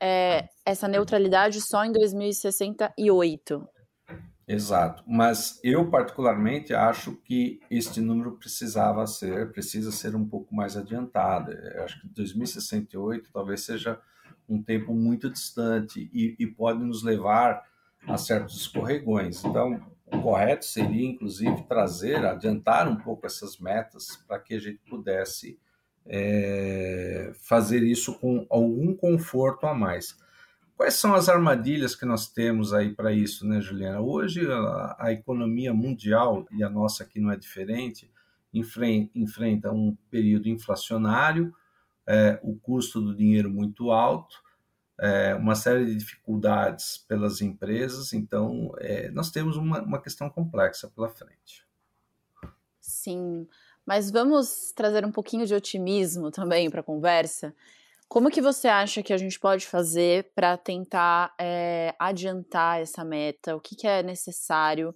é, 0.00 0.48
essa 0.66 0.88
neutralidade 0.88 1.60
só 1.60 1.84
em 1.84 1.92
2068. 1.92 3.68
Exato. 4.48 5.04
Mas 5.06 5.60
eu 5.62 5.88
particularmente 5.88 6.74
acho 6.74 7.14
que 7.22 7.60
este 7.70 8.00
número 8.00 8.32
precisava 8.32 9.06
ser, 9.06 9.52
precisa 9.52 9.92
ser 9.92 10.16
um 10.16 10.26
pouco 10.26 10.52
mais 10.52 10.76
adiantado. 10.76 11.52
Eu 11.52 11.84
acho 11.84 12.00
que 12.00 12.08
2068 12.08 13.30
talvez 13.32 13.60
seja 13.60 13.96
um 14.48 14.60
tempo 14.60 14.92
muito 14.92 15.30
distante 15.30 16.10
e, 16.12 16.34
e 16.36 16.48
pode 16.48 16.82
nos 16.82 17.04
levar 17.04 17.62
a 18.08 18.16
certos 18.16 18.56
escorregões. 18.56 19.44
Então, 19.44 19.80
o 20.12 20.20
correto 20.22 20.64
seria, 20.64 21.06
inclusive, 21.06 21.62
trazer, 21.62 22.24
adiantar 22.24 22.88
um 22.88 22.96
pouco 22.96 23.26
essas 23.26 23.58
metas 23.58 24.16
para 24.26 24.38
que 24.38 24.54
a 24.54 24.58
gente 24.58 24.80
pudesse 24.88 25.58
é, 26.06 27.32
fazer 27.34 27.82
isso 27.82 28.18
com 28.18 28.46
algum 28.50 28.94
conforto 28.94 29.66
a 29.66 29.74
mais. 29.74 30.16
Quais 30.76 30.94
são 30.94 31.14
as 31.14 31.28
armadilhas 31.28 31.94
que 31.94 32.06
nós 32.06 32.26
temos 32.26 32.72
aí 32.72 32.94
para 32.94 33.12
isso, 33.12 33.46
né, 33.46 33.60
Juliana? 33.60 34.00
Hoje 34.00 34.50
a, 34.50 34.96
a, 34.98 35.12
economia 35.12 35.74
mundial, 35.74 36.46
e 36.50 36.64
a 36.64 36.70
nossa 36.70 37.04
aqui 37.04 37.20
não 37.20 37.30
é 37.30 37.36
diferente, 37.36 38.10
enfrenta, 38.52 39.10
enfrenta 39.14 39.70
um 39.70 39.96
período 40.10 40.48
inflacionário, 40.48 41.54
é, 42.06 42.40
o 42.42 42.56
custo 42.56 43.00
do 43.00 43.14
dinheiro 43.14 43.50
muito 43.50 43.90
alto, 43.90 44.42
é, 45.00 45.34
uma 45.34 45.54
série 45.54 45.86
de 45.86 45.96
dificuldades 45.96 46.98
pelas 47.08 47.40
empresas, 47.40 48.12
então 48.12 48.72
é, 48.78 49.10
nós 49.10 49.30
temos 49.30 49.56
uma, 49.56 49.80
uma 49.82 50.00
questão 50.00 50.28
complexa 50.28 50.88
pela 50.94 51.08
frente. 51.08 51.66
Sim, 52.78 53.48
mas 53.86 54.10
vamos 54.10 54.72
trazer 54.72 55.04
um 55.06 55.10
pouquinho 55.10 55.46
de 55.46 55.54
otimismo 55.54 56.30
também 56.30 56.68
para 56.68 56.80
a 56.80 56.84
conversa. 56.84 57.54
Como 58.08 58.30
que 58.30 58.42
você 58.42 58.68
acha 58.68 59.02
que 59.02 59.12
a 59.12 59.16
gente 59.16 59.38
pode 59.38 59.66
fazer 59.66 60.32
para 60.34 60.56
tentar 60.56 61.32
é, 61.40 61.94
adiantar 61.98 62.80
essa 62.80 63.04
meta? 63.04 63.56
O 63.56 63.60
que, 63.60 63.74
que 63.74 63.86
é 63.86 64.02
necessário? 64.02 64.94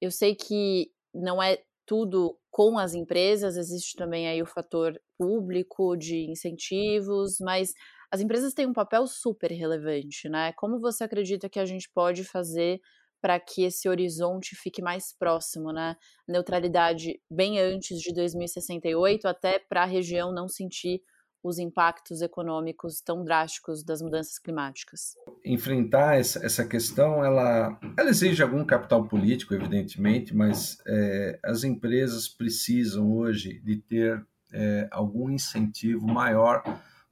Eu 0.00 0.10
sei 0.10 0.34
que 0.34 0.92
não 1.12 1.42
é 1.42 1.58
tudo 1.84 2.38
com 2.50 2.78
as 2.78 2.94
empresas, 2.94 3.56
existe 3.56 3.96
também 3.96 4.28
aí 4.28 4.40
o 4.40 4.46
fator 4.46 5.00
público 5.18 5.96
de 5.96 6.30
incentivos, 6.30 7.38
mas 7.40 7.74
as 8.10 8.20
empresas 8.20 8.52
têm 8.52 8.66
um 8.66 8.72
papel 8.72 9.06
super 9.06 9.50
relevante, 9.52 10.28
né? 10.28 10.52
Como 10.54 10.80
você 10.80 11.04
acredita 11.04 11.48
que 11.48 11.58
a 11.58 11.64
gente 11.64 11.88
pode 11.94 12.24
fazer 12.24 12.80
para 13.20 13.38
que 13.38 13.64
esse 13.64 13.88
horizonte 13.88 14.56
fique 14.56 14.82
mais 14.82 15.12
próximo, 15.12 15.72
né? 15.72 15.96
Neutralidade 16.26 17.20
bem 17.30 17.60
antes 17.60 18.00
de 18.00 18.12
2068, 18.14 19.28
até 19.28 19.58
para 19.58 19.82
a 19.82 19.86
região 19.86 20.32
não 20.32 20.48
sentir 20.48 21.02
os 21.42 21.58
impactos 21.58 22.20
econômicos 22.20 23.00
tão 23.00 23.24
drásticos 23.24 23.82
das 23.82 24.02
mudanças 24.02 24.38
climáticas. 24.38 25.14
Enfrentar 25.44 26.18
essa, 26.18 26.66
questão, 26.66 27.24
ela, 27.24 27.78
ela 27.96 28.10
exige 28.10 28.42
algum 28.42 28.64
capital 28.64 29.06
político, 29.08 29.54
evidentemente, 29.54 30.36
mas 30.36 30.78
é, 30.86 31.38
as 31.42 31.64
empresas 31.64 32.28
precisam 32.28 33.10
hoje 33.10 33.58
de 33.60 33.76
ter 33.76 34.22
é, 34.52 34.88
algum 34.90 35.30
incentivo 35.30 36.06
maior 36.06 36.62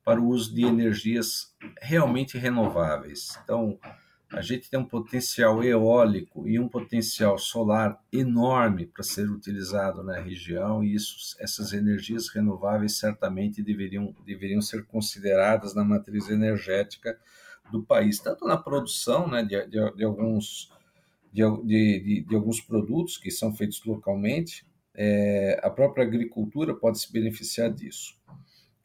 para 0.09 0.23
o 0.23 0.29
uso 0.29 0.55
de 0.55 0.65
energias 0.65 1.55
realmente 1.83 2.39
renováveis. 2.39 3.39
Então, 3.45 3.79
a 4.33 4.41
gente 4.41 4.71
tem 4.71 4.81
um 4.81 4.85
potencial 4.87 5.63
eólico 5.63 6.49
e 6.49 6.59
um 6.59 6.67
potencial 6.67 7.37
solar 7.37 8.03
enorme 8.11 8.87
para 8.87 9.03
ser 9.03 9.29
utilizado 9.29 10.03
na 10.03 10.19
região, 10.19 10.83
e 10.83 10.95
isso, 10.95 11.37
essas 11.39 11.75
energias 11.75 12.31
renováveis 12.31 12.97
certamente 12.97 13.63
deveriam, 13.63 14.15
deveriam 14.25 14.63
ser 14.63 14.87
consideradas 14.87 15.75
na 15.75 15.85
matriz 15.85 16.31
energética 16.31 17.15
do 17.71 17.83
país, 17.83 18.19
tanto 18.19 18.47
na 18.47 18.57
produção 18.57 19.29
né, 19.29 19.43
de, 19.43 19.63
de, 19.67 19.95
de 19.95 20.05
alguns, 20.05 20.73
de, 21.31 21.43
de, 21.65 22.25
de, 22.27 22.35
alguns 22.35 22.63
produtos 22.63 23.19
que 23.19 23.31
são 23.31 23.55
feitos 23.55 23.85
localmente, 23.85 24.67
é, 24.95 25.61
a 25.63 25.69
própria 25.69 26.03
agricultura 26.03 26.75
pode 26.75 26.99
se 26.99 27.13
beneficiar 27.13 27.71
disso. 27.71 28.17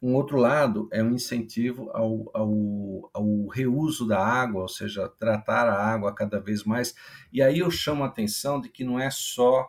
Um 0.04 0.16
outro 0.16 0.38
lado 0.38 0.90
é 0.92 1.02
um 1.02 1.14
incentivo 1.14 1.90
ao, 1.94 2.30
ao, 2.34 3.10
ao, 3.14 3.48
reuso 3.48 4.06
da 4.06 4.20
água, 4.20 4.64
ou 4.64 4.68
seja, 4.68 5.08
tratar 5.08 5.70
a 5.70 5.82
água 5.82 6.14
cada 6.14 6.42
vez 6.42 6.66
mais. 6.66 6.94
E 7.32 7.42
aí 7.42 7.60
eu 7.60 7.72
chamo 7.72 8.04
a 8.04 8.08
atenção 8.08 8.60
de 8.60 8.68
que 8.68 8.84
não 8.84 9.00
é 9.00 9.10
só 9.10 9.66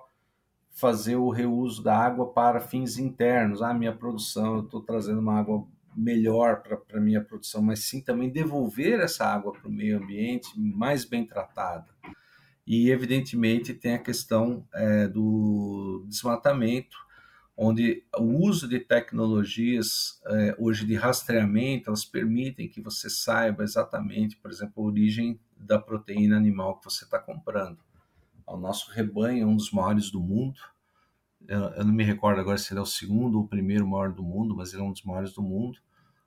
fazer 0.73 1.15
o 1.15 1.31
reuso 1.31 1.85
da 1.85 1.97
água 1.97 2.33
para 2.33 2.59
fins 2.59 2.99
internos. 2.99 3.63
Ah, 3.63 3.73
minha 3.73 3.95
produção, 3.95 4.57
eu 4.57 4.65
estou 4.65 4.83
trazendo 4.83 5.21
uma 5.21 5.39
água 5.39 5.65
melhor 5.97 6.65
para 6.65 6.99
a 6.99 7.01
minha 7.01 7.23
produção, 7.23 7.63
mas 7.63 7.85
sim 7.85 8.01
também 8.01 8.29
devolver 8.29 8.99
essa 8.99 9.25
água 9.25 9.53
para 9.53 9.69
o 9.69 9.73
meio 9.73 9.99
ambiente 9.99 10.49
mais 10.59 11.05
bem 11.05 11.25
tratada. 11.25 11.87
E, 12.67 12.91
evidentemente, 12.91 13.73
tem 13.73 13.95
a 13.95 14.03
questão 14.03 14.67
é, 14.75 15.07
do 15.07 16.05
desmatamento, 16.09 16.97
onde 17.57 18.05
o 18.17 18.47
uso 18.47 18.69
de 18.69 18.81
tecnologias 18.81 20.21
é, 20.27 20.57
hoje 20.59 20.85
de 20.85 20.95
rastreamento 20.95 21.89
elas 21.89 22.05
permitem 22.05 22.69
que 22.69 22.81
você 22.81 23.09
saiba 23.09 23.63
exatamente, 23.63 24.37
por 24.37 24.51
exemplo, 24.51 24.83
a 24.83 24.87
origem 24.87 25.39
da 25.57 25.79
proteína 25.79 26.37
animal 26.37 26.79
que 26.79 26.85
você 26.85 27.05
está 27.05 27.19
comprando. 27.19 27.79
O 28.47 28.57
nosso 28.57 28.91
rebanho 28.91 29.45
é 29.45 29.47
um 29.47 29.57
dos 29.57 29.71
maiores 29.71 30.11
do 30.11 30.21
mundo. 30.21 30.61
Eu, 31.47 31.61
eu, 31.61 31.85
não 31.85 31.95
me 31.95 32.05
recordo 32.05 32.41
agora 32.41 32.59
se 32.59 32.73
ele 32.73 32.81
é 32.81 32.83
o 32.83 32.87
segundo 32.87 33.39
ou 33.39 33.45
o 33.45 33.49
primeiro 33.49 33.87
maior 33.87 34.13
do 34.13 34.23
mundo, 34.23 34.57
mas 34.57 34.73
ele 34.73 34.83
é 34.83 34.85
um 34.85 34.93
dos 34.93 35.03
maiores 35.03 35.33
do 35.33 35.43
mundo 35.43 35.79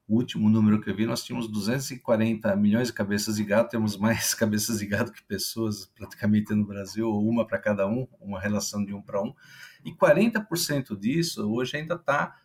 o 0.07 0.15
último 0.15 0.49
número 0.49 0.79
que 0.79 0.89
eu 0.89 0.95
vi, 0.95 1.05
nós 1.05 1.21
tínhamos 1.21 1.49
240 1.49 2.55
milhões 2.55 2.87
de 2.87 2.93
cabeças 2.93 3.35
de 3.35 3.43
gado, 3.43 3.67
temos 3.67 3.97
mais 3.97 4.33
cabeças 4.33 4.79
de 4.79 4.85
gado 4.85 5.11
que 5.11 5.21
pessoas 5.21 5.85
praticamente 5.85 6.53
no 6.55 6.65
Brasil, 6.65 7.11
uma 7.11 7.45
para 7.45 7.59
cada 7.59 7.85
um, 7.85 8.07
uma 8.21 8.39
relação 8.39 8.85
de 8.85 8.93
um 8.93 9.01
para 9.01 9.21
um, 9.21 9.33
e 9.88 9.93
40% 9.93 11.00
disso 11.00 11.50
hoje 11.50 11.78
ainda 11.78 11.95
está 11.95 12.38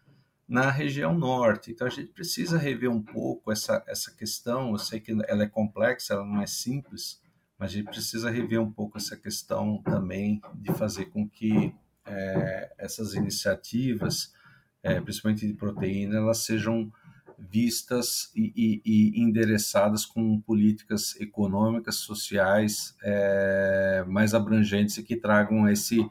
na 0.46 0.70
região 0.70 1.12
norte. 1.12 1.72
Então 1.72 1.88
a 1.88 1.90
gente 1.90 2.12
precisa 2.12 2.56
rever 2.56 2.88
um 2.88 3.02
pouco 3.02 3.50
essa, 3.50 3.82
essa 3.88 4.12
questão. 4.12 4.70
Eu 4.70 4.78
sei 4.78 5.00
que 5.00 5.10
ela 5.26 5.42
é 5.42 5.48
complexa, 5.48 6.14
ela 6.14 6.24
não 6.24 6.40
é 6.40 6.46
simples, 6.46 7.20
mas 7.58 7.72
a 7.72 7.74
gente 7.74 7.86
precisa 7.86 8.30
rever 8.30 8.60
um 8.60 8.70
pouco 8.70 8.96
essa 8.96 9.16
questão 9.16 9.82
também 9.82 10.40
de 10.54 10.72
fazer 10.72 11.06
com 11.06 11.28
que 11.28 11.74
é, 12.06 12.72
essas 12.78 13.14
iniciativas, 13.14 14.32
é, 14.80 15.00
principalmente 15.00 15.44
de 15.44 15.54
proteína, 15.54 16.18
elas 16.18 16.44
sejam 16.44 16.92
vistas 17.36 18.30
e, 18.36 18.52
e, 18.54 18.82
e 18.84 19.20
endereçadas 19.20 20.06
com 20.06 20.40
políticas 20.40 21.20
econômicas, 21.20 21.96
sociais 21.96 22.94
é, 23.02 24.04
mais 24.06 24.32
abrangentes 24.32 24.96
e 24.98 25.02
que 25.02 25.16
tragam 25.16 25.68
esse 25.68 26.08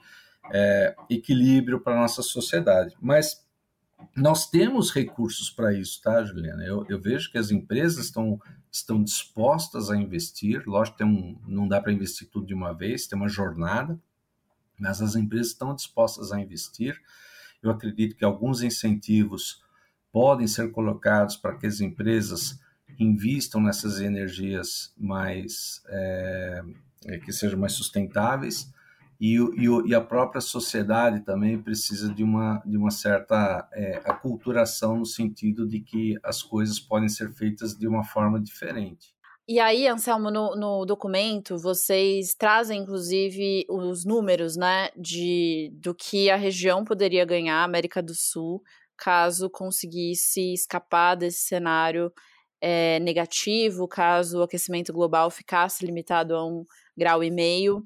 é, 0.51 0.93
equilíbrio 1.09 1.79
para 1.79 1.93
a 1.93 2.01
nossa 2.01 2.21
sociedade. 2.21 2.95
Mas 3.01 3.41
nós 4.15 4.49
temos 4.49 4.91
recursos 4.91 5.49
para 5.49 5.73
isso, 5.73 6.01
tá, 6.01 6.23
Juliana? 6.23 6.63
Eu, 6.63 6.85
eu, 6.89 6.99
vejo 6.99 7.31
que 7.31 7.37
as 7.37 7.51
empresas 7.51 8.05
estão, 8.05 8.39
estão 8.71 9.01
dispostas 9.01 9.89
a 9.89 9.95
investir. 9.95 10.63
Lógico 10.67 10.97
que 10.97 11.03
um, 11.03 11.39
não 11.47 11.67
dá 11.67 11.79
para 11.81 11.93
investir 11.93 12.27
tudo 12.29 12.45
de 12.45 12.53
uma 12.53 12.73
vez, 12.73 13.07
tem 13.07 13.17
uma 13.17 13.29
jornada, 13.29 13.99
mas 14.77 15.01
as 15.01 15.15
empresas 15.15 15.47
estão 15.47 15.73
dispostas 15.73 16.31
a 16.31 16.39
investir. 16.39 16.99
Eu 17.63 17.71
acredito 17.71 18.15
que 18.15 18.25
alguns 18.25 18.61
incentivos 18.61 19.63
podem 20.11 20.47
ser 20.47 20.71
colocados 20.71 21.37
para 21.37 21.57
que 21.57 21.67
as 21.67 21.79
empresas 21.79 22.59
invistam 22.99 23.61
nessas 23.61 24.01
energias 24.01 24.93
mais 24.97 25.81
é, 25.87 26.63
que 27.23 27.31
sejam 27.31 27.57
mais 27.57 27.73
sustentáveis 27.73 28.69
e, 29.21 29.35
e, 29.35 29.89
e, 29.89 29.93
a 29.93 30.01
própria 30.01 30.41
sociedade 30.41 31.23
também 31.23 31.61
precisa 31.61 32.11
de 32.11 32.23
uma, 32.23 32.59
de 32.65 32.75
uma 32.75 32.89
certa 32.89 33.69
é, 33.71 34.01
aculturação 34.03 34.97
no 34.97 35.05
sentido 35.05 35.67
de 35.67 35.79
que 35.79 36.17
as 36.23 36.41
coisas 36.41 36.79
podem 36.79 37.07
ser 37.07 37.31
feitas 37.31 37.77
de 37.77 37.87
uma 37.87 38.03
forma 38.03 38.41
diferente. 38.41 39.13
E 39.47 39.59
aí, 39.59 39.87
Anselmo, 39.87 40.31
no, 40.31 40.55
no 40.55 40.85
documento, 40.85 41.55
vocês 41.55 42.33
trazem, 42.33 42.81
inclusive, 42.81 43.63
os 43.69 44.05
números, 44.05 44.57
né, 44.57 44.89
de, 44.97 45.71
do 45.75 45.93
que 45.93 46.31
a 46.31 46.35
região 46.35 46.83
poderia 46.83 47.23
ganhar, 47.23 47.63
América 47.63 48.01
do 48.01 48.15
Sul, 48.15 48.63
caso 48.97 49.51
conseguisse 49.51 50.51
escapar 50.51 51.13
desse 51.13 51.41
cenário 51.41 52.11
é, 52.59 52.99
negativo, 52.99 53.87
caso 53.87 54.39
o 54.39 54.43
aquecimento 54.43 54.91
global 54.91 55.29
ficasse 55.29 55.85
limitado 55.85 56.35
a 56.35 56.43
um 56.43 56.65
grau 56.97 57.23
e 57.23 57.29
meio. 57.29 57.83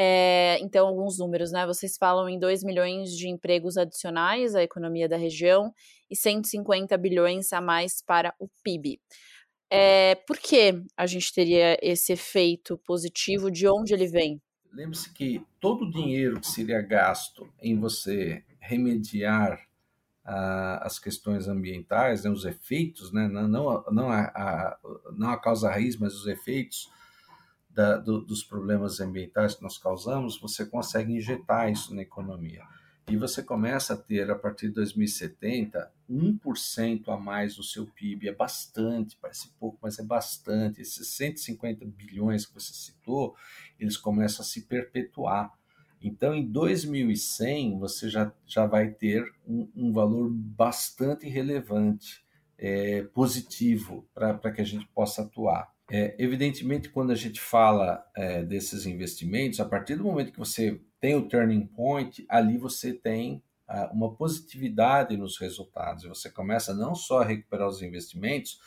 É, 0.00 0.56
então, 0.60 0.86
alguns 0.86 1.18
números, 1.18 1.50
né? 1.50 1.66
Vocês 1.66 1.96
falam 1.96 2.28
em 2.28 2.38
2 2.38 2.62
milhões 2.62 3.10
de 3.16 3.28
empregos 3.28 3.76
adicionais 3.76 4.54
à 4.54 4.62
economia 4.62 5.08
da 5.08 5.16
região 5.16 5.74
e 6.08 6.14
150 6.14 6.96
bilhões 6.96 7.52
a 7.52 7.60
mais 7.60 8.00
para 8.00 8.32
o 8.38 8.48
PIB. 8.62 9.00
É, 9.68 10.14
por 10.14 10.38
que 10.38 10.84
a 10.96 11.04
gente 11.04 11.34
teria 11.34 11.76
esse 11.82 12.12
efeito 12.12 12.78
positivo? 12.86 13.50
De 13.50 13.66
onde 13.66 13.92
ele 13.92 14.06
vem? 14.06 14.40
Lembre-se 14.72 15.12
que 15.12 15.44
todo 15.58 15.84
o 15.84 15.90
dinheiro 15.90 16.40
que 16.40 16.46
seria 16.46 16.80
gasto 16.80 17.52
em 17.60 17.76
você 17.76 18.44
remediar 18.60 19.58
uh, 20.24 20.78
as 20.80 21.00
questões 21.00 21.48
ambientais, 21.48 22.22
né, 22.22 22.30
os 22.30 22.44
efeitos, 22.44 23.12
né, 23.12 23.26
não, 23.26 23.82
não, 23.90 24.10
a, 24.10 24.20
a, 24.26 24.78
não 25.16 25.30
a 25.30 25.36
causa 25.36 25.68
raiz, 25.68 25.96
mas 25.96 26.14
os 26.14 26.28
efeitos 26.28 26.88
da, 27.78 27.96
do, 27.96 28.20
dos 28.20 28.42
problemas 28.42 28.98
ambientais 28.98 29.54
que 29.54 29.62
nós 29.62 29.78
causamos, 29.78 30.36
você 30.40 30.66
consegue 30.66 31.12
injetar 31.12 31.70
isso 31.70 31.94
na 31.94 32.02
economia. 32.02 32.64
E 33.08 33.16
você 33.16 33.40
começa 33.40 33.94
a 33.94 33.96
ter, 33.96 34.28
a 34.28 34.34
partir 34.34 34.66
de 34.66 34.74
2070, 34.74 35.88
1% 36.10 37.08
a 37.08 37.16
mais 37.16 37.54
do 37.54 37.62
seu 37.62 37.86
PIB. 37.86 38.30
É 38.30 38.34
bastante, 38.34 39.16
parece 39.22 39.50
pouco, 39.60 39.78
mas 39.80 39.96
é 40.00 40.02
bastante. 40.02 40.80
Esses 40.80 41.06
150 41.06 41.86
bilhões 41.86 42.44
que 42.44 42.52
você 42.52 42.72
citou, 42.72 43.36
eles 43.78 43.96
começam 43.96 44.42
a 44.42 44.44
se 44.44 44.62
perpetuar. 44.62 45.52
Então, 46.02 46.34
em 46.34 46.44
2100, 46.44 47.78
você 47.78 48.10
já, 48.10 48.32
já 48.44 48.66
vai 48.66 48.90
ter 48.90 49.24
um, 49.46 49.68
um 49.76 49.92
valor 49.92 50.28
bastante 50.30 51.28
relevante, 51.28 52.24
é, 52.58 53.04
positivo, 53.14 54.04
para 54.12 54.50
que 54.50 54.60
a 54.60 54.64
gente 54.64 54.86
possa 54.88 55.22
atuar. 55.22 55.77
É, 55.90 56.14
evidentemente, 56.18 56.90
quando 56.90 57.12
a 57.12 57.14
gente 57.14 57.40
fala 57.40 58.04
é, 58.14 58.42
desses 58.42 58.84
investimentos, 58.84 59.58
a 59.58 59.64
partir 59.64 59.96
do 59.96 60.04
momento 60.04 60.32
que 60.32 60.38
você 60.38 60.80
tem 61.00 61.16
o 61.16 61.28
turning 61.28 61.66
point, 61.66 62.26
ali 62.28 62.58
você 62.58 62.92
tem 62.92 63.42
uh, 63.68 63.94
uma 63.94 64.14
positividade 64.14 65.16
nos 65.16 65.38
resultados. 65.38 66.04
Você 66.04 66.30
começa 66.30 66.74
não 66.74 66.94
só 66.94 67.22
a 67.22 67.24
recuperar 67.24 67.68
os 67.68 67.80
investimentos, 67.80 68.60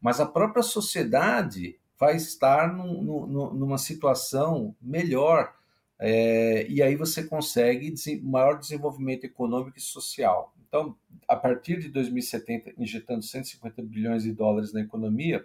mas 0.00 0.20
a 0.20 0.26
própria 0.26 0.62
sociedade 0.62 1.78
vai 1.98 2.16
estar 2.16 2.72
num, 2.72 3.02
num, 3.02 3.54
numa 3.54 3.78
situação 3.78 4.76
melhor. 4.80 5.54
É, 5.98 6.64
e 6.68 6.80
aí 6.80 6.94
você 6.94 7.24
consegue 7.24 7.92
maior 8.22 8.56
desenvolvimento 8.56 9.24
econômico 9.24 9.78
e 9.78 9.82
social. 9.82 10.54
Então, 10.68 10.96
a 11.26 11.34
partir 11.34 11.80
de 11.80 11.88
2070, 11.88 12.74
injetando 12.78 13.22
150 13.22 13.82
bilhões 13.82 14.22
de 14.22 14.32
dólares 14.32 14.72
na 14.72 14.80
economia, 14.80 15.44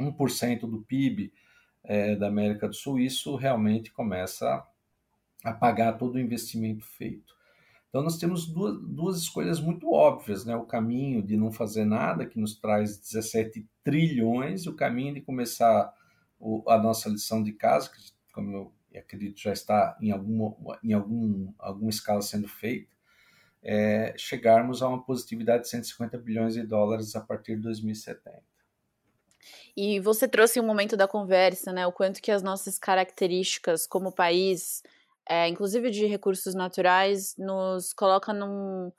1% 0.00 0.60
do 0.60 0.82
PIB 0.82 1.32
é, 1.84 2.16
da 2.16 2.28
América 2.28 2.68
do 2.68 2.74
Sul, 2.74 2.98
isso 2.98 3.36
realmente 3.36 3.92
começa 3.92 4.64
a 5.44 5.52
pagar 5.52 5.92
todo 5.94 6.16
o 6.16 6.20
investimento 6.20 6.84
feito. 6.84 7.34
Então, 7.88 8.02
nós 8.02 8.18
temos 8.18 8.46
duas, 8.46 8.78
duas 8.82 9.18
escolhas 9.18 9.60
muito 9.60 9.90
óbvias: 9.90 10.44
né? 10.44 10.54
o 10.56 10.64
caminho 10.64 11.22
de 11.22 11.36
não 11.36 11.50
fazer 11.50 11.84
nada, 11.84 12.26
que 12.26 12.38
nos 12.38 12.58
traz 12.58 12.98
17 12.98 13.66
trilhões, 13.82 14.64
e 14.64 14.68
o 14.68 14.74
caminho 14.74 15.14
de 15.14 15.20
começar 15.20 15.92
o, 16.38 16.62
a 16.68 16.78
nossa 16.78 17.08
lição 17.08 17.42
de 17.42 17.52
casa, 17.52 17.90
que, 17.90 18.12
como 18.32 18.52
eu 18.52 18.72
acredito 18.98 19.40
já 19.40 19.52
está 19.52 19.96
em, 20.00 20.10
alguma, 20.10 20.56
em 20.82 20.92
algum, 20.92 21.52
alguma 21.58 21.90
escala 21.90 22.22
sendo 22.22 22.48
feita, 22.48 22.90
é 23.62 24.14
chegarmos 24.16 24.82
a 24.82 24.88
uma 24.88 25.02
positividade 25.02 25.64
de 25.64 25.70
150 25.70 26.18
bilhões 26.18 26.54
de 26.54 26.62
dólares 26.62 27.14
a 27.16 27.20
partir 27.20 27.56
de 27.56 27.62
2070. 27.62 28.42
E 29.76 30.00
você 30.00 30.26
trouxe 30.26 30.60
um 30.60 30.66
momento 30.66 30.96
da 30.96 31.06
conversa, 31.06 31.72
né? 31.72 31.86
O 31.86 31.92
quanto 31.92 32.20
que 32.22 32.30
as 32.30 32.42
nossas 32.42 32.78
características 32.78 33.86
como 33.86 34.12
país, 34.12 34.82
é, 35.28 35.48
inclusive 35.48 35.90
de 35.90 36.06
recursos 36.06 36.54
naturais, 36.54 37.34
nos 37.38 37.92
coloca 37.92 38.32
num, 38.32 38.90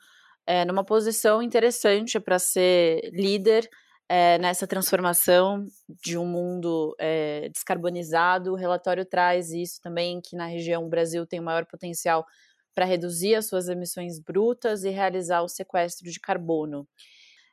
é, 0.45 0.65
numa 0.65 0.83
posição 0.83 1.41
interessante 1.41 2.19
para 2.19 2.39
ser 2.39 3.09
líder 3.11 3.69
é, 4.09 4.37
nessa 4.37 4.65
transformação 4.65 5.65
de 6.01 6.17
um 6.17 6.25
mundo 6.25 6.95
é, 6.99 7.49
descarbonizado. 7.49 8.53
O 8.53 8.55
relatório 8.55 9.05
traz 9.05 9.51
isso 9.51 9.81
também, 9.81 10.21
que 10.21 10.35
na 10.35 10.45
região 10.45 10.85
o 10.85 10.89
Brasil 10.89 11.25
tem 11.25 11.39
o 11.39 11.43
maior 11.43 11.65
potencial 11.65 12.25
para 12.73 12.85
reduzir 12.85 13.35
as 13.35 13.47
suas 13.47 13.67
emissões 13.67 14.19
brutas 14.19 14.83
e 14.83 14.89
realizar 14.89 15.41
o 15.41 15.47
sequestro 15.47 16.09
de 16.11 16.19
carbono 16.19 16.87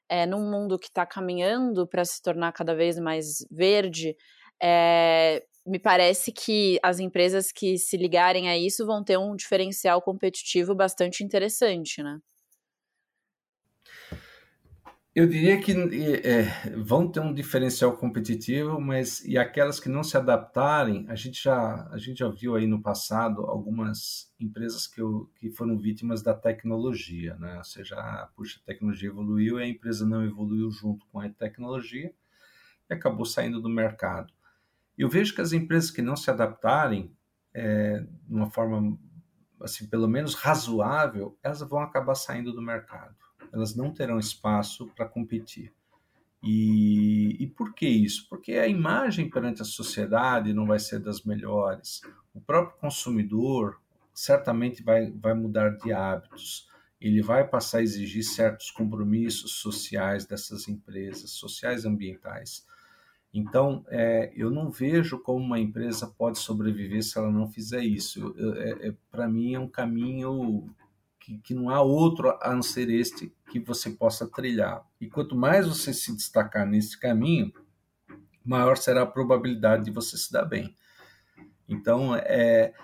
é, 0.08 0.26
num 0.26 0.50
mundo 0.50 0.78
que 0.78 0.86
está 0.88 1.06
caminhando 1.06 1.86
para 1.86 2.04
se 2.04 2.20
tornar 2.22 2.52
cada 2.52 2.74
vez 2.74 2.98
mais 2.98 3.46
verde, 3.50 4.16
é, 4.62 5.44
me 5.66 5.78
parece 5.78 6.32
que 6.32 6.78
as 6.82 7.00
empresas 7.00 7.50
que 7.52 7.78
se 7.78 7.96
ligarem 7.96 8.48
a 8.48 8.56
isso 8.58 8.86
vão 8.86 9.02
ter 9.02 9.18
um 9.18 9.34
diferencial 9.36 10.02
competitivo 10.02 10.74
bastante 10.74 11.24
interessante, 11.24 12.02
né? 12.02 12.18
Eu 15.14 15.28
diria 15.28 15.60
que 15.60 15.70
é, 16.24 16.70
vão 16.76 17.08
ter 17.08 17.20
um 17.20 17.32
diferencial 17.32 17.96
competitivo, 17.96 18.80
mas 18.80 19.24
e 19.24 19.38
aquelas 19.38 19.78
que 19.78 19.88
não 19.88 20.02
se 20.02 20.16
adaptarem, 20.16 21.06
a 21.08 21.14
gente 21.14 21.40
já 21.40 21.88
a 21.92 21.98
gente 21.98 22.18
já 22.18 22.28
viu 22.28 22.56
aí 22.56 22.66
no 22.66 22.82
passado 22.82 23.42
algumas 23.42 24.34
empresas 24.40 24.88
que, 24.88 25.00
eu, 25.00 25.30
que 25.36 25.52
foram 25.52 25.78
vítimas 25.78 26.20
da 26.20 26.34
tecnologia, 26.34 27.36
né? 27.36 27.58
Ou 27.58 27.64
seja, 27.64 27.94
ah, 27.94 28.28
puxa, 28.34 28.58
a 28.60 28.66
tecnologia 28.66 29.08
evoluiu 29.08 29.60
e 29.60 29.62
a 29.62 29.68
empresa 29.68 30.04
não 30.04 30.24
evoluiu 30.24 30.68
junto 30.72 31.06
com 31.06 31.20
a 31.20 31.28
tecnologia 31.28 32.12
e 32.90 32.94
acabou 32.94 33.24
saindo 33.24 33.62
do 33.62 33.68
mercado. 33.68 34.32
Eu 34.98 35.08
vejo 35.08 35.32
que 35.32 35.40
as 35.40 35.52
empresas 35.52 35.92
que 35.92 36.02
não 36.02 36.16
se 36.16 36.28
adaptarem 36.28 37.16
é, 37.54 38.00
de 38.00 38.34
uma 38.34 38.50
forma 38.50 38.98
assim 39.60 39.86
pelo 39.86 40.08
menos 40.08 40.34
razoável, 40.34 41.38
elas 41.40 41.60
vão 41.60 41.78
acabar 41.78 42.16
saindo 42.16 42.52
do 42.52 42.60
mercado 42.60 43.23
elas 43.54 43.76
não 43.76 43.92
terão 43.92 44.18
espaço 44.18 44.88
para 44.96 45.06
competir. 45.06 45.72
E, 46.42 47.36
e 47.42 47.46
por 47.46 47.72
que 47.72 47.86
isso? 47.88 48.26
Porque 48.28 48.52
a 48.54 48.66
imagem 48.66 49.30
perante 49.30 49.62
a 49.62 49.64
sociedade 49.64 50.52
não 50.52 50.66
vai 50.66 50.78
ser 50.78 50.98
das 50.98 51.22
melhores. 51.22 52.02
O 52.34 52.40
próprio 52.40 52.76
consumidor 52.78 53.80
certamente 54.12 54.82
vai, 54.82 55.10
vai 55.12 55.32
mudar 55.34 55.70
de 55.70 55.92
hábitos. 55.92 56.68
Ele 57.00 57.22
vai 57.22 57.46
passar 57.46 57.78
a 57.78 57.82
exigir 57.82 58.24
certos 58.24 58.70
compromissos 58.70 59.52
sociais 59.52 60.26
dessas 60.26 60.68
empresas, 60.68 61.30
sociais 61.30 61.84
e 61.84 61.88
ambientais. 61.88 62.66
Então, 63.32 63.84
é, 63.88 64.32
eu 64.36 64.50
não 64.50 64.70
vejo 64.70 65.18
como 65.18 65.44
uma 65.44 65.58
empresa 65.58 66.06
pode 66.06 66.38
sobreviver 66.38 67.02
se 67.02 67.18
ela 67.18 67.30
não 67.30 67.48
fizer 67.48 67.82
isso. 67.82 68.34
É, 68.38 68.88
é, 68.88 68.94
Para 69.10 69.28
mim, 69.28 69.54
é 69.54 69.58
um 69.58 69.68
caminho 69.68 70.68
que, 71.24 71.38
que 71.38 71.54
não 71.54 71.70
há 71.70 71.80
outro 71.80 72.36
a 72.42 72.54
não 72.54 72.62
ser 72.62 72.90
este 72.90 73.34
que 73.50 73.58
você 73.58 73.90
possa 73.90 74.28
trilhar. 74.28 74.84
E 75.00 75.08
quanto 75.08 75.34
mais 75.34 75.66
você 75.66 75.92
se 75.94 76.14
destacar 76.14 76.66
nesse 76.66 77.00
caminho, 77.00 77.50
maior 78.44 78.76
será 78.76 79.02
a 79.02 79.06
probabilidade 79.06 79.86
de 79.86 79.90
você 79.90 80.18
se 80.18 80.30
dar 80.30 80.44
bem. 80.44 80.76
Então, 81.66 82.14
é, 82.14 82.74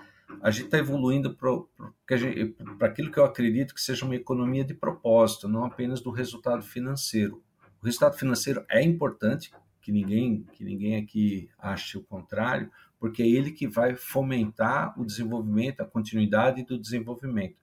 a 0.40 0.50
gente 0.50 0.66
está 0.66 0.78
evoluindo 0.78 1.36
para 1.36 2.88
aquilo 2.88 3.10
que 3.10 3.18
eu 3.18 3.24
acredito 3.24 3.74
que 3.74 3.80
seja 3.80 4.06
uma 4.06 4.16
economia 4.16 4.64
de 4.64 4.72
propósito, 4.72 5.46
não 5.46 5.64
apenas 5.64 6.00
do 6.00 6.10
resultado 6.10 6.62
financeiro. 6.62 7.42
O 7.82 7.84
resultado 7.84 8.16
financeiro 8.16 8.64
é 8.70 8.82
importante, 8.82 9.52
que 9.82 9.92
ninguém, 9.92 10.46
que 10.54 10.64
ninguém 10.64 10.96
aqui 10.96 11.50
ache 11.58 11.98
o 11.98 12.02
contrário, 12.02 12.70
porque 12.98 13.22
é 13.22 13.28
ele 13.28 13.50
que 13.50 13.66
vai 13.66 13.94
fomentar 13.94 14.98
o 14.98 15.04
desenvolvimento, 15.04 15.82
a 15.82 15.86
continuidade 15.86 16.64
do 16.64 16.78
desenvolvimento 16.78 17.56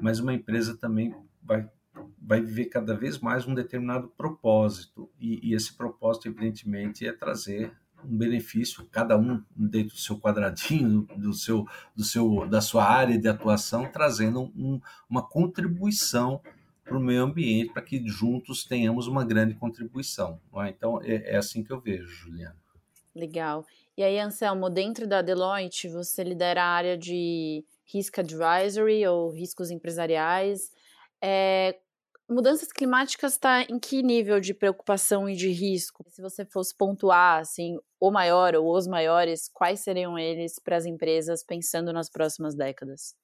mas 0.00 0.18
uma 0.20 0.34
empresa 0.34 0.76
também 0.76 1.14
vai, 1.42 1.68
vai 2.20 2.40
viver 2.40 2.66
cada 2.66 2.94
vez 2.94 3.18
mais 3.18 3.46
um 3.46 3.54
determinado 3.54 4.08
propósito, 4.08 5.10
e, 5.18 5.50
e 5.50 5.54
esse 5.54 5.76
propósito, 5.76 6.28
evidentemente, 6.28 7.06
é 7.06 7.12
trazer 7.12 7.72
um 8.04 8.16
benefício, 8.16 8.86
cada 8.90 9.16
um 9.16 9.42
dentro 9.54 9.94
do 9.94 10.00
seu 10.00 10.18
quadradinho, 10.18 11.06
do 11.16 11.32
seu, 11.32 11.66
do 11.94 12.02
seu, 12.02 12.46
da 12.48 12.60
sua 12.60 12.84
área 12.84 13.18
de 13.18 13.28
atuação, 13.28 13.90
trazendo 13.90 14.42
um, 14.56 14.80
uma 15.08 15.26
contribuição 15.26 16.40
para 16.84 16.96
o 16.96 17.00
meio 17.00 17.22
ambiente, 17.22 17.72
para 17.72 17.82
que 17.82 18.02
juntos 18.08 18.64
tenhamos 18.64 19.06
uma 19.06 19.24
grande 19.24 19.54
contribuição. 19.54 20.40
É? 20.56 20.70
Então, 20.70 21.00
é, 21.02 21.34
é, 21.34 21.36
assim 21.36 21.62
que 21.62 21.72
eu 21.72 21.80
vejo, 21.80 22.08
Juliana. 22.08 22.56
Legal. 23.14 23.64
E 23.96 24.02
aí, 24.02 24.18
Anselmo, 24.18 24.68
dentro 24.68 25.06
da 25.06 25.22
Deloitte, 25.22 25.88
você 25.88 26.24
lidera 26.24 26.62
a 26.62 26.68
área 26.68 26.96
de 26.96 27.64
Risk 27.92 28.18
Advisory 28.18 29.06
ou 29.06 29.30
riscos 29.30 29.70
empresariais. 29.70 30.70
É, 31.22 31.78
mudanças 32.28 32.72
climáticas 32.72 33.32
está 33.32 33.62
em 33.62 33.78
que 33.78 34.02
nível 34.02 34.40
de 34.40 34.54
preocupação 34.54 35.28
e 35.28 35.34
de 35.34 35.50
risco? 35.50 36.04
Se 36.08 36.22
você 36.22 36.44
fosse 36.44 36.74
pontuar 36.76 37.40
assim, 37.40 37.76
o 37.98 38.10
maior 38.10 38.54
ou 38.54 38.74
os 38.76 38.86
maiores, 38.86 39.48
quais 39.52 39.80
seriam 39.80 40.18
eles 40.18 40.58
para 40.58 40.76
as 40.76 40.86
empresas 40.86 41.44
pensando 41.44 41.92
nas 41.92 42.08
próximas 42.08 42.54
décadas? 42.54 43.14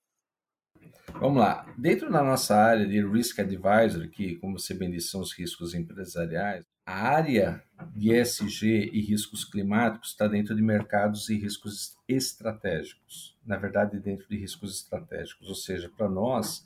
Vamos 1.20 1.38
lá. 1.38 1.66
Dentro 1.78 2.10
da 2.10 2.22
nossa 2.22 2.56
área 2.56 2.86
de 2.86 3.04
Risk 3.06 3.38
Advisory, 3.38 4.08
que, 4.08 4.36
como 4.36 4.58
você 4.58 4.74
bem 4.74 4.90
disse, 4.90 5.08
são 5.08 5.20
os 5.20 5.32
riscos 5.32 5.74
empresariais, 5.74 6.64
a 6.84 7.08
área 7.08 7.62
de 7.94 8.12
ESG 8.12 8.90
e 8.92 9.00
riscos 9.00 9.44
climáticos 9.44 10.10
está 10.10 10.28
dentro 10.28 10.54
de 10.54 10.62
mercados 10.62 11.28
e 11.28 11.36
riscos 11.36 11.96
estratégicos. 12.08 13.36
Na 13.44 13.56
verdade, 13.56 13.98
dentro 13.98 14.28
de 14.28 14.36
riscos 14.36 14.76
estratégicos, 14.76 15.48
ou 15.48 15.54
seja, 15.54 15.90
para 15.96 16.08
nós, 16.08 16.64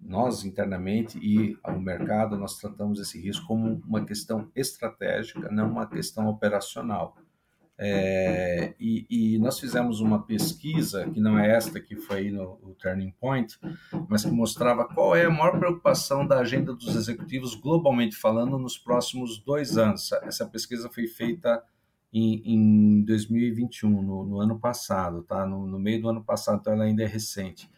nós 0.00 0.44
internamente 0.44 1.18
e 1.18 1.56
ao 1.62 1.80
mercado, 1.80 2.36
nós 2.36 2.58
tratamos 2.58 2.98
esse 2.98 3.20
risco 3.20 3.46
como 3.46 3.80
uma 3.86 4.04
questão 4.04 4.50
estratégica, 4.56 5.48
não 5.50 5.70
uma 5.70 5.88
questão 5.88 6.26
operacional. 6.28 7.16
É, 7.76 8.72
e, 8.78 9.06
e, 9.10 9.38
nós 9.38 9.58
fizemos 9.58 10.00
uma 10.00 10.22
pesquisa, 10.22 11.10
que 11.10 11.20
não 11.20 11.36
é 11.36 11.50
esta 11.50 11.80
que 11.80 11.96
foi 11.96 12.30
no, 12.30 12.58
no 12.62 12.74
Turning 12.74 13.12
Point, 13.20 13.58
mas 14.08 14.24
que 14.24 14.30
mostrava 14.30 14.84
qual 14.84 15.16
é 15.16 15.24
a 15.24 15.30
maior 15.30 15.58
preocupação 15.58 16.26
da 16.26 16.38
agenda 16.38 16.72
dos 16.72 16.94
executivos, 16.94 17.54
globalmente 17.54 18.16
falando, 18.16 18.58
nos 18.58 18.78
próximos 18.78 19.38
dois 19.38 19.76
anos. 19.76 20.12
Essa 20.22 20.46
pesquisa 20.46 20.88
foi 20.88 21.08
feita 21.08 21.62
em, 22.12 22.42
em 22.44 23.02
2021, 23.02 23.90
no, 23.90 24.24
no, 24.24 24.40
ano 24.40 24.58
passado, 24.60 25.22
tá? 25.22 25.44
No, 25.44 25.66
no, 25.66 25.78
meio 25.78 26.00
do 26.00 26.08
ano 26.08 26.22
passado, 26.22 26.60
então 26.60 26.72
ela 26.72 26.84
ainda 26.84 27.02
é 27.02 27.06
recente. 27.06 27.68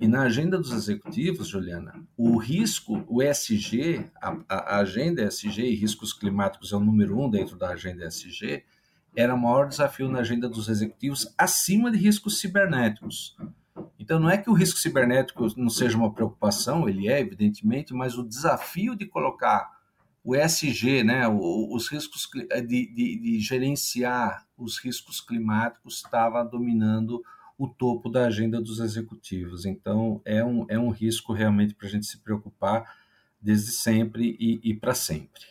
E 0.00 0.08
na 0.08 0.22
agenda 0.22 0.58
dos 0.58 0.72
executivos, 0.72 1.48
Juliana, 1.48 1.92
o 2.16 2.38
risco, 2.38 3.04
o 3.06 3.22
ESG, 3.22 4.04
a, 4.20 4.36
a 4.48 4.78
agenda 4.78 5.22
ESG 5.22 5.62
e 5.62 5.74
riscos 5.74 6.14
climáticos 6.14 6.72
é 6.72 6.76
o 6.76 6.80
número 6.80 7.18
um 7.18 7.28
dentro 7.30 7.56
da 7.56 7.70
agenda 7.70 8.06
ESG, 8.06 8.64
era 9.16 9.34
o 9.34 9.38
maior 9.38 9.66
desafio 9.66 10.08
na 10.08 10.20
agenda 10.20 10.48
dos 10.48 10.68
executivos, 10.68 11.32
acima 11.38 11.90
de 11.90 11.96
riscos 11.96 12.38
cibernéticos. 12.38 13.36
Então, 13.98 14.20
não 14.20 14.30
é 14.30 14.36
que 14.36 14.50
o 14.50 14.52
risco 14.52 14.78
cibernético 14.78 15.46
não 15.56 15.70
seja 15.70 15.96
uma 15.96 16.12
preocupação, 16.12 16.88
ele 16.88 17.08
é, 17.08 17.18
evidentemente, 17.18 17.94
mas 17.94 18.16
o 18.16 18.22
desafio 18.22 18.94
de 18.94 19.06
colocar 19.06 19.74
o 20.22 20.34
ESG, 20.34 21.02
né, 21.04 21.26
os 21.28 21.88
riscos 21.88 22.28
de, 22.66 22.66
de, 22.66 23.18
de 23.20 23.40
gerenciar 23.40 24.46
os 24.56 24.78
riscos 24.78 25.20
climáticos, 25.20 25.96
estava 25.96 26.44
dominando 26.44 27.22
o 27.56 27.68
topo 27.68 28.10
da 28.10 28.26
agenda 28.26 28.60
dos 28.60 28.80
executivos. 28.80 29.64
Então, 29.64 30.20
é 30.24 30.44
um, 30.44 30.66
é 30.68 30.78
um 30.78 30.90
risco 30.90 31.32
realmente 31.32 31.74
para 31.74 31.86
a 31.86 31.90
gente 31.90 32.06
se 32.06 32.18
preocupar 32.18 32.84
desde 33.40 33.70
sempre 33.70 34.36
e, 34.38 34.60
e 34.62 34.74
para 34.74 34.94
sempre. 34.94 35.42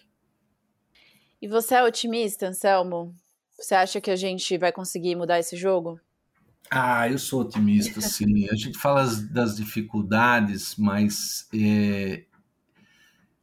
E 1.41 1.47
você 1.47 1.75
é 1.75 1.84
otimista, 1.84 2.47
Anselmo? 2.47 3.15
Você 3.58 3.74
acha 3.74 4.02
que 4.02 4.12
a 4.12 4.15
gente 4.15 4.58
vai 4.58 4.72
conseguir 4.72 5.15
mudar 5.15 5.39
esse 5.39 5.56
jogo? 5.56 6.00
Ah, 6.70 7.10
eu 7.10 7.18
sou 7.18 7.41
otimista, 7.41 8.02
sim. 8.02 8.50
A 8.50 8.56
gente 8.56 8.78
fala 8.78 9.06
das 9.32 9.56
dificuldades, 9.56 10.76
mas 10.76 11.48
é, 11.54 12.24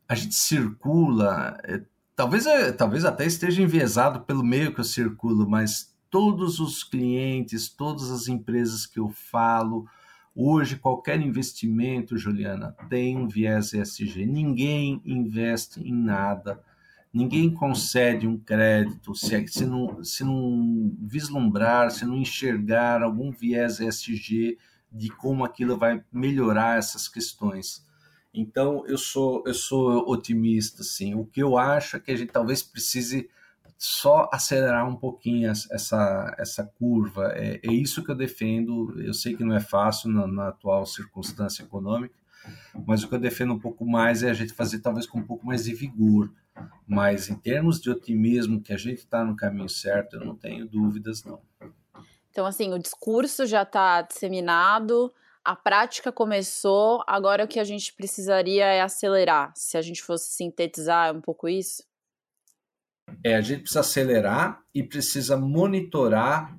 a 0.08 0.14
gente 0.14 0.34
circula. 0.34 1.56
É, 1.64 1.80
talvez, 2.14 2.46
é, 2.46 2.72
talvez 2.72 3.04
até 3.04 3.24
esteja 3.24 3.62
enviesado 3.62 4.22
pelo 4.22 4.44
meio 4.44 4.74
que 4.74 4.80
eu 4.80 4.84
circulo, 4.84 5.48
mas 5.48 5.94
todos 6.10 6.60
os 6.60 6.84
clientes, 6.84 7.68
todas 7.68 8.10
as 8.10 8.28
empresas 8.28 8.84
que 8.84 8.98
eu 8.98 9.08
falo, 9.08 9.86
hoje 10.34 10.76
qualquer 10.76 11.20
investimento, 11.20 12.18
Juliana, 12.18 12.76
tem 12.90 13.16
um 13.16 13.28
viés 13.28 13.72
ESG. 13.72 14.26
Ninguém 14.26 15.00
investe 15.06 15.80
em 15.80 15.94
nada 15.94 16.62
Ninguém 17.12 17.52
concede 17.52 18.26
um 18.26 18.38
crédito 18.38 19.14
se, 19.14 19.34
é 19.34 19.46
se, 19.46 19.66
não, 19.66 20.02
se 20.02 20.24
não 20.24 20.96
vislumbrar, 20.98 21.90
se 21.90 22.06
não 22.06 22.16
enxergar 22.16 23.02
algum 23.02 23.30
viés 23.30 23.80
ESG 23.80 24.56
de 24.90 25.10
como 25.10 25.44
aquilo 25.44 25.76
vai 25.76 26.02
melhorar 26.10 26.78
essas 26.78 27.08
questões. 27.08 27.84
Então, 28.32 28.86
eu 28.86 28.96
sou, 28.96 29.42
eu 29.46 29.52
sou 29.52 30.10
otimista, 30.10 30.82
sim. 30.82 31.14
O 31.14 31.26
que 31.26 31.42
eu 31.42 31.58
acho 31.58 31.96
é 31.96 32.00
que 32.00 32.10
a 32.10 32.16
gente 32.16 32.32
talvez 32.32 32.62
precise 32.62 33.28
só 33.76 34.30
acelerar 34.32 34.88
um 34.88 34.96
pouquinho 34.96 35.50
essa, 35.50 36.34
essa 36.38 36.64
curva. 36.64 37.32
É, 37.34 37.60
é 37.62 37.72
isso 37.72 38.02
que 38.02 38.10
eu 38.10 38.14
defendo. 38.14 38.94
Eu 39.02 39.12
sei 39.12 39.36
que 39.36 39.44
não 39.44 39.54
é 39.54 39.60
fácil 39.60 40.08
na, 40.08 40.26
na 40.26 40.48
atual 40.48 40.86
circunstância 40.86 41.62
econômica, 41.62 42.14
mas 42.86 43.02
o 43.02 43.08
que 43.08 43.14
eu 43.14 43.18
defendo 43.18 43.52
um 43.52 43.58
pouco 43.58 43.84
mais 43.84 44.22
é 44.22 44.30
a 44.30 44.34
gente 44.34 44.52
fazer 44.52 44.78
talvez 44.78 45.06
com 45.06 45.18
um 45.18 45.26
pouco 45.26 45.44
mais 45.44 45.64
de 45.64 45.74
vigor. 45.74 46.30
Mas 46.92 47.30
em 47.30 47.34
termos 47.34 47.80
de 47.80 47.90
otimismo 47.90 48.60
que 48.60 48.72
a 48.72 48.76
gente 48.76 48.98
está 48.98 49.24
no 49.24 49.34
caminho 49.34 49.68
certo, 49.68 50.16
eu 50.16 50.24
não 50.24 50.36
tenho 50.36 50.66
dúvidas, 50.66 51.24
não. 51.24 51.40
Então, 52.30 52.44
assim, 52.44 52.72
o 52.74 52.78
discurso 52.78 53.46
já 53.46 53.62
está 53.62 54.02
disseminado, 54.02 55.10
a 55.42 55.56
prática 55.56 56.12
começou, 56.12 57.02
agora 57.06 57.44
o 57.44 57.48
que 57.48 57.58
a 57.58 57.64
gente 57.64 57.94
precisaria 57.94 58.66
é 58.66 58.82
acelerar. 58.82 59.52
Se 59.56 59.78
a 59.78 59.82
gente 59.82 60.02
fosse 60.02 60.32
sintetizar 60.32 61.16
um 61.16 61.20
pouco 61.22 61.48
isso? 61.48 61.82
É, 63.24 63.36
a 63.36 63.40
gente 63.40 63.62
precisa 63.62 63.80
acelerar 63.80 64.62
e 64.74 64.82
precisa 64.82 65.34
monitorar 65.36 66.54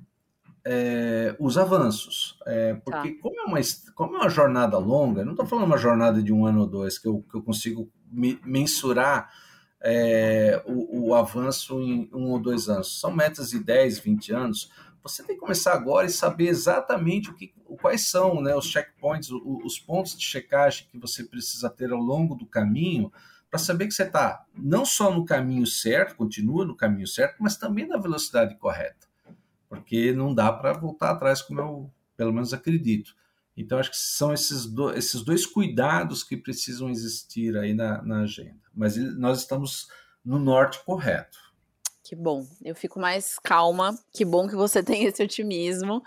é, 0.64 1.36
os 1.38 1.56
avanços. 1.56 2.36
É, 2.44 2.74
porque 2.74 3.12
tá. 3.12 3.22
como, 3.22 3.40
é 3.40 3.44
uma, 3.44 3.60
como 3.94 4.16
é 4.16 4.18
uma 4.18 4.28
jornada 4.28 4.78
longa, 4.78 5.24
não 5.24 5.32
estou 5.32 5.46
falando 5.46 5.66
uma 5.66 5.78
jornada 5.78 6.20
de 6.20 6.32
um 6.32 6.44
ano 6.44 6.62
ou 6.62 6.66
dois, 6.66 6.98
que 6.98 7.06
eu, 7.06 7.24
que 7.30 7.36
eu 7.36 7.42
consigo 7.42 7.88
me, 8.10 8.40
mensurar 8.44 9.30
é, 9.86 10.62
o, 10.64 11.08
o, 11.08 11.14
avanço 11.14 11.78
em 11.82 12.08
um 12.10 12.30
ou 12.30 12.40
dois 12.40 12.70
anos. 12.70 12.98
São 12.98 13.14
metas 13.14 13.50
de 13.50 13.62
10, 13.62 13.98
20 13.98 14.32
anos. 14.32 14.72
Você 15.02 15.22
tem 15.22 15.36
que 15.36 15.40
começar 15.42 15.74
agora 15.74 16.06
e 16.06 16.10
saber 16.10 16.48
exatamente 16.48 17.28
o 17.28 17.34
que, 17.34 17.52
quais 17.82 18.08
são 18.08 18.40
né, 18.40 18.56
os 18.56 18.64
checkpoints, 18.64 19.30
os, 19.30 19.42
os 19.62 19.78
pontos 19.78 20.16
de 20.16 20.24
checagem 20.24 20.88
que 20.90 20.98
você 20.98 21.22
precisa 21.22 21.68
ter 21.68 21.92
ao 21.92 22.00
longo 22.00 22.34
do 22.34 22.46
caminho 22.46 23.12
para 23.50 23.58
saber 23.58 23.86
que 23.86 23.92
você 23.92 24.04
está 24.04 24.46
não 24.56 24.86
só 24.86 25.12
no 25.12 25.26
caminho 25.26 25.66
certo, 25.66 26.16
continua 26.16 26.64
no 26.64 26.74
caminho 26.74 27.06
certo, 27.06 27.36
mas 27.38 27.58
também 27.58 27.86
na 27.86 27.98
velocidade 27.98 28.56
correta. 28.56 29.06
Porque 29.68 30.12
não 30.12 30.34
dá 30.34 30.50
para 30.50 30.72
voltar 30.72 31.10
atrás, 31.10 31.42
como 31.42 31.60
eu 31.60 31.90
pelo 32.16 32.32
menos 32.32 32.54
acredito. 32.54 33.14
Então, 33.56 33.78
acho 33.78 33.90
que 33.90 33.96
são 33.96 34.32
esses, 34.32 34.66
do, 34.66 34.90
esses 34.90 35.22
dois 35.22 35.46
cuidados 35.46 36.24
que 36.24 36.36
precisam 36.36 36.90
existir 36.90 37.56
aí 37.56 37.72
na, 37.72 38.02
na 38.02 38.22
agenda. 38.22 38.60
Mas 38.74 38.96
nós 39.16 39.40
estamos 39.40 39.88
no 40.24 40.38
norte 40.38 40.82
correto. 40.84 41.38
Que 42.02 42.16
bom, 42.16 42.46
eu 42.62 42.74
fico 42.74 42.98
mais 42.98 43.38
calma. 43.38 43.96
Que 44.12 44.24
bom 44.24 44.48
que 44.48 44.56
você 44.56 44.82
tem 44.84 45.04
esse 45.04 45.22
otimismo. 45.22 46.02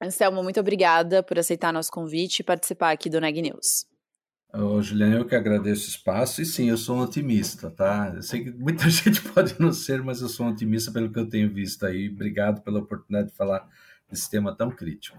Anselmo, 0.00 0.42
muito 0.42 0.60
obrigada 0.60 1.22
por 1.22 1.38
aceitar 1.38 1.72
nosso 1.72 1.90
convite 1.90 2.40
e 2.40 2.44
participar 2.44 2.90
aqui 2.90 3.08
do 3.08 3.20
Neg 3.20 3.40
News. 3.40 3.86
Ô, 4.52 4.80
Juliana, 4.82 5.16
eu 5.16 5.26
que 5.26 5.34
agradeço 5.34 5.86
o 5.86 5.90
espaço 5.90 6.40
e 6.40 6.46
sim, 6.46 6.68
eu 6.68 6.76
sou 6.76 6.96
um 6.96 7.00
otimista, 7.00 7.70
tá? 7.70 8.12
Eu 8.14 8.22
sei 8.22 8.44
que 8.44 8.50
muita 8.50 8.88
gente 8.90 9.22
pode 9.22 9.58
não 9.60 9.72
ser, 9.72 10.02
mas 10.02 10.20
eu 10.20 10.28
sou 10.28 10.46
um 10.46 10.50
otimista 10.50 10.92
pelo 10.92 11.10
que 11.10 11.18
eu 11.18 11.28
tenho 11.28 11.52
visto 11.52 11.84
aí. 11.86 12.08
Obrigado 12.08 12.62
pela 12.62 12.80
oportunidade 12.80 13.30
de 13.30 13.36
falar 13.36 13.68
desse 14.10 14.30
tema 14.30 14.54
tão 14.54 14.70
crítico. 14.70 15.18